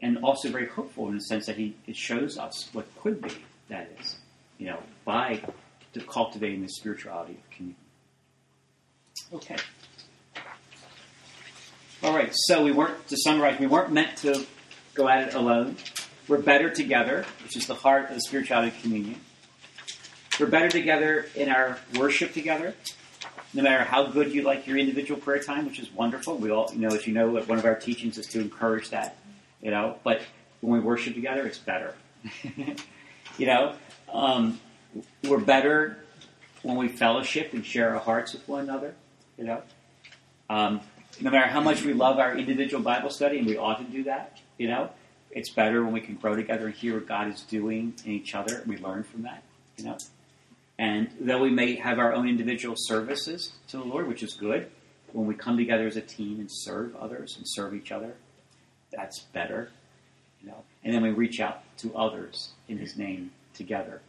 and 0.02 0.18
also 0.18 0.50
very 0.50 0.68
hopeful 0.68 1.08
in 1.08 1.16
the 1.16 1.22
sense 1.22 1.46
that 1.46 1.56
he 1.56 1.76
it 1.88 1.96
shows 1.96 2.38
us 2.38 2.70
what 2.74 2.86
could 3.02 3.22
be. 3.22 3.32
That 3.70 3.90
is, 4.00 4.18
you 4.58 4.68
know, 4.68 4.80
by 5.06 5.42
cultivating 6.08 6.62
the 6.62 6.70
spirituality 6.70 7.34
of 7.34 7.50
communion. 7.50 7.78
Okay. 9.34 9.56
All 12.04 12.14
right. 12.14 12.32
So 12.34 12.64
we 12.64 12.72
weren't 12.72 13.08
to 13.08 13.18
summarize. 13.18 13.60
We 13.60 13.68
weren't 13.68 13.94
meant 13.94 14.18
to 14.18 14.46
go 14.94 15.08
at 15.08 15.28
it 15.28 15.34
alone. 15.34 15.78
We're 16.28 16.38
better 16.40 16.70
together, 16.70 17.26
which 17.44 17.58
is 17.58 17.68
the 17.68 17.76
heart 17.76 18.10
of 18.10 18.16
the 18.16 18.22
spirituality 18.22 18.76
of 18.76 18.82
communion. 18.82 19.20
We're 20.40 20.48
better 20.48 20.70
together 20.70 21.26
in 21.36 21.50
our 21.50 21.78
worship 21.96 22.34
together, 22.34 22.74
no 23.54 23.62
matter 23.62 23.84
how 23.84 24.08
good 24.08 24.34
you 24.34 24.42
like 24.42 24.66
your 24.66 24.78
individual 24.78 25.20
prayer 25.20 25.42
time, 25.42 25.66
which 25.66 25.80
is 25.80 25.92
wonderful. 25.92 26.38
We 26.38 26.50
all, 26.50 26.72
you 26.74 26.80
know, 26.80 26.96
as 26.96 27.06
you 27.06 27.14
know, 27.14 27.30
one 27.30 27.60
of 27.60 27.66
our 27.66 27.76
teachings 27.76 28.18
is 28.18 28.28
to 28.28 28.40
encourage 28.40 28.90
that, 28.90 29.18
you 29.62 29.70
know. 29.70 29.98
But 30.04 30.22
when 30.62 30.74
we 30.74 30.80
worship 30.80 31.14
together, 31.14 31.46
it's 31.46 31.60
better. 31.60 31.94
you 33.38 33.46
know, 33.46 33.76
um, 34.12 34.60
we're 35.24 35.40
better 35.40 35.98
when 36.64 36.78
we 36.78 36.88
fellowship 36.88 37.54
and 37.54 37.66
share 37.66 37.94
our 37.94 38.00
hearts 38.00 38.34
with 38.34 38.48
one 38.48 38.62
another. 38.62 38.96
You 39.38 39.44
know, 39.44 39.62
um, 40.50 40.82
no 41.20 41.30
matter 41.30 41.48
how 41.48 41.60
much 41.60 41.84
we 41.84 41.94
love 41.94 42.18
our 42.18 42.38
individual 42.38 42.82
Bible 42.82 43.10
study, 43.10 43.38
and 43.38 43.48
we 43.48 43.58
ought 43.58 43.78
to 43.80 43.84
do 43.84 44.04
that. 44.06 44.40
You 44.64 44.70
know, 44.70 44.90
it's 45.30 45.50
better 45.50 45.84
when 45.84 45.92
we 45.92 46.00
can 46.00 46.16
grow 46.16 46.38
together 46.38 46.68
and 46.68 46.74
hear 46.74 46.94
what 46.94 47.06
God 47.06 47.28
is 47.28 47.42
doing 47.42 47.96
in 48.06 48.14
each 48.14 48.34
other. 48.34 48.64
We 48.66 48.78
learn 48.78 49.04
from 49.04 49.24
that, 49.24 49.44
you 49.76 49.84
know. 49.84 49.98
And 50.80 51.10
though 51.20 51.40
we 51.40 51.50
may 51.50 51.76
have 51.76 52.00
our 52.00 52.14
own 52.14 52.30
individual 52.30 52.78
services 52.78 53.52
to 53.68 53.76
the 53.76 53.84
Lord, 53.84 54.08
which 54.08 54.24
is 54.24 54.36
good, 54.36 54.72
when 55.12 55.28
we 55.28 55.36
come 55.36 55.58
together 55.58 55.86
as 55.86 55.98
a 55.98 56.02
team 56.02 56.40
and 56.40 56.48
serve 56.50 56.96
others 56.96 57.36
and 57.36 57.46
serve 57.46 57.76
each 57.76 57.92
other, 57.92 58.14
that's 58.94 59.20
better, 59.34 59.70
you 60.42 60.48
know. 60.48 60.64
And 60.86 60.94
then 60.94 61.04
we 61.04 61.10
reach 61.10 61.42
out 61.42 61.62
to 61.80 61.94
others 61.94 62.54
in 62.70 62.78
His 62.78 62.96
name 62.96 63.32
together. 63.54 64.00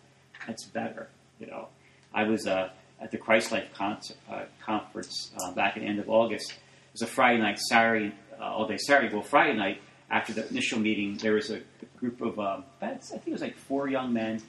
That's 0.46 0.66
better, 0.66 1.08
you 1.40 1.48
know. 1.48 1.66
I 2.14 2.22
was 2.22 2.46
uh, 2.46 2.70
at 3.00 3.10
the 3.10 3.18
Christ 3.18 3.50
Life 3.50 3.70
uh, 3.80 4.44
conference 4.64 5.32
uh, 5.36 5.50
back 5.50 5.76
at 5.76 5.82
the 5.82 5.88
end 5.88 5.98
of 5.98 6.08
August. 6.08 6.52
It 6.52 6.92
was 6.92 7.02
a 7.02 7.08
Friday 7.08 7.40
night, 7.40 7.58
Saturday, 7.58 8.14
uh, 8.38 8.44
all 8.44 8.68
day 8.68 8.76
Saturday. 8.76 9.12
Well, 9.12 9.24
Friday 9.24 9.58
night 9.58 9.80
after 10.10 10.32
the 10.32 10.48
initial 10.48 10.78
meeting, 10.78 11.16
there 11.16 11.32
was 11.32 11.50
a 11.50 11.60
group 11.98 12.20
of, 12.20 12.38
um, 12.38 12.64
I 12.80 12.94
think 12.94 13.22
it 13.26 13.32
was 13.32 13.40
like 13.40 13.56
four 13.56 13.88
young 13.88 14.12
men 14.12 14.42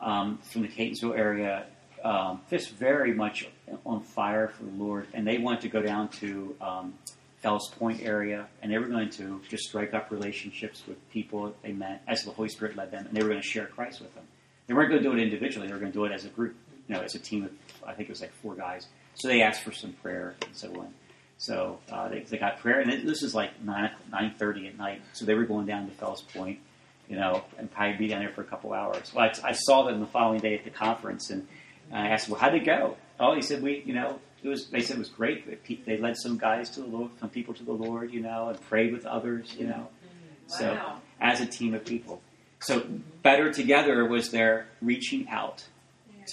um, 0.00 0.38
from 0.38 0.62
the 0.62 0.68
Catonsville 0.68 1.16
area, 1.16 1.66
um, 2.02 2.40
just 2.50 2.70
very 2.70 3.14
much 3.14 3.48
on 3.86 4.00
fire 4.00 4.48
for 4.48 4.64
the 4.64 4.72
Lord, 4.72 5.06
and 5.14 5.26
they 5.26 5.38
wanted 5.38 5.60
to 5.62 5.68
go 5.68 5.82
down 5.82 6.08
to 6.08 6.56
um, 6.60 6.94
Fells 7.42 7.70
Point 7.78 8.02
area, 8.02 8.46
and 8.62 8.72
they 8.72 8.78
were 8.78 8.86
going 8.86 9.10
to 9.10 9.40
just 9.48 9.64
strike 9.64 9.94
up 9.94 10.10
relationships 10.10 10.82
with 10.86 10.96
people 11.10 11.54
they 11.62 11.72
met 11.72 12.02
as 12.06 12.24
the 12.24 12.30
Holy 12.30 12.48
Spirit 12.48 12.76
led 12.76 12.90
them, 12.90 13.06
and 13.06 13.16
they 13.16 13.22
were 13.22 13.28
going 13.28 13.40
to 13.40 13.46
share 13.46 13.66
Christ 13.66 14.00
with 14.00 14.14
them. 14.14 14.24
They 14.66 14.74
weren't 14.74 14.90
going 14.90 15.02
to 15.02 15.08
do 15.08 15.14
it 15.14 15.20
individually; 15.20 15.66
they 15.66 15.72
were 15.72 15.80
going 15.80 15.92
to 15.92 15.98
do 15.98 16.04
it 16.04 16.12
as 16.12 16.24
a 16.24 16.28
group, 16.28 16.56
you 16.88 16.94
know, 16.94 17.02
as 17.02 17.14
a 17.14 17.18
team 17.18 17.44
of, 17.44 17.50
I 17.86 17.94
think 17.94 18.08
it 18.08 18.12
was 18.12 18.20
like 18.20 18.32
four 18.34 18.54
guys. 18.54 18.86
So 19.14 19.28
they 19.28 19.42
asked 19.42 19.62
for 19.62 19.72
some 19.72 19.92
prayer 19.92 20.34
and 20.46 20.56
so 20.56 20.68
on. 20.68 20.94
So 21.42 21.80
uh, 21.90 22.06
they, 22.08 22.20
they 22.20 22.38
got 22.38 22.60
prayer, 22.60 22.78
and 22.78 23.08
this 23.08 23.24
is 23.24 23.34
like 23.34 23.60
nine 23.64 23.90
nine 24.12 24.32
thirty 24.38 24.68
at 24.68 24.78
night. 24.78 25.02
So 25.12 25.24
they 25.24 25.34
were 25.34 25.42
going 25.42 25.66
down 25.66 25.88
to 25.88 25.92
Fells 25.92 26.22
Point, 26.22 26.60
you 27.08 27.16
know, 27.16 27.42
and 27.58 27.68
probably 27.68 27.96
be 27.96 28.06
down 28.06 28.20
there 28.20 28.30
for 28.30 28.42
a 28.42 28.44
couple 28.44 28.72
hours. 28.72 29.12
Well, 29.12 29.24
I, 29.24 29.48
I 29.48 29.52
saw 29.52 29.82
them 29.82 29.98
the 29.98 30.06
following 30.06 30.38
day 30.38 30.54
at 30.54 30.62
the 30.62 30.70
conference, 30.70 31.30
and 31.30 31.48
I 31.92 32.10
asked, 32.10 32.28
"Well, 32.28 32.38
how'd 32.38 32.54
it 32.54 32.64
go?" 32.64 32.96
Oh, 33.18 33.34
he 33.34 33.42
said, 33.42 33.60
"We, 33.60 33.82
you 33.84 33.92
know, 33.92 34.20
it 34.40 34.48
was." 34.48 34.68
They 34.68 34.82
said 34.82 34.94
it 34.94 35.00
was 35.00 35.08
great. 35.08 35.84
They 35.84 35.98
led 35.98 36.16
some 36.16 36.38
guys 36.38 36.70
to 36.70 36.80
the 36.80 36.86
Lord, 36.86 37.10
some 37.18 37.28
people 37.28 37.54
to 37.54 37.64
the 37.64 37.72
Lord, 37.72 38.12
you 38.12 38.20
know, 38.20 38.50
and 38.50 38.60
prayed 38.68 38.92
with 38.92 39.04
others, 39.04 39.52
you 39.58 39.66
know. 39.66 39.88
Wow. 39.88 40.46
So 40.46 40.78
as 41.20 41.40
a 41.40 41.46
team 41.46 41.74
of 41.74 41.84
people. 41.84 42.22
So 42.60 42.86
better 43.24 43.52
together 43.52 44.04
was 44.04 44.30
their 44.30 44.68
reaching 44.80 45.28
out 45.28 45.64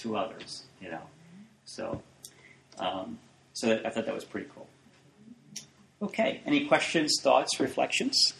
to 0.02 0.16
others, 0.16 0.62
you 0.80 0.88
know. 0.88 1.02
So, 1.64 2.00
um, 2.78 3.18
so 3.54 3.80
I 3.84 3.90
thought 3.90 4.06
that 4.06 4.14
was 4.14 4.24
pretty 4.24 4.48
cool. 4.54 4.68
Okay, 6.02 6.40
any 6.46 6.66
questions, 6.66 7.16
thoughts, 7.22 7.60
reflections? 7.60 8.32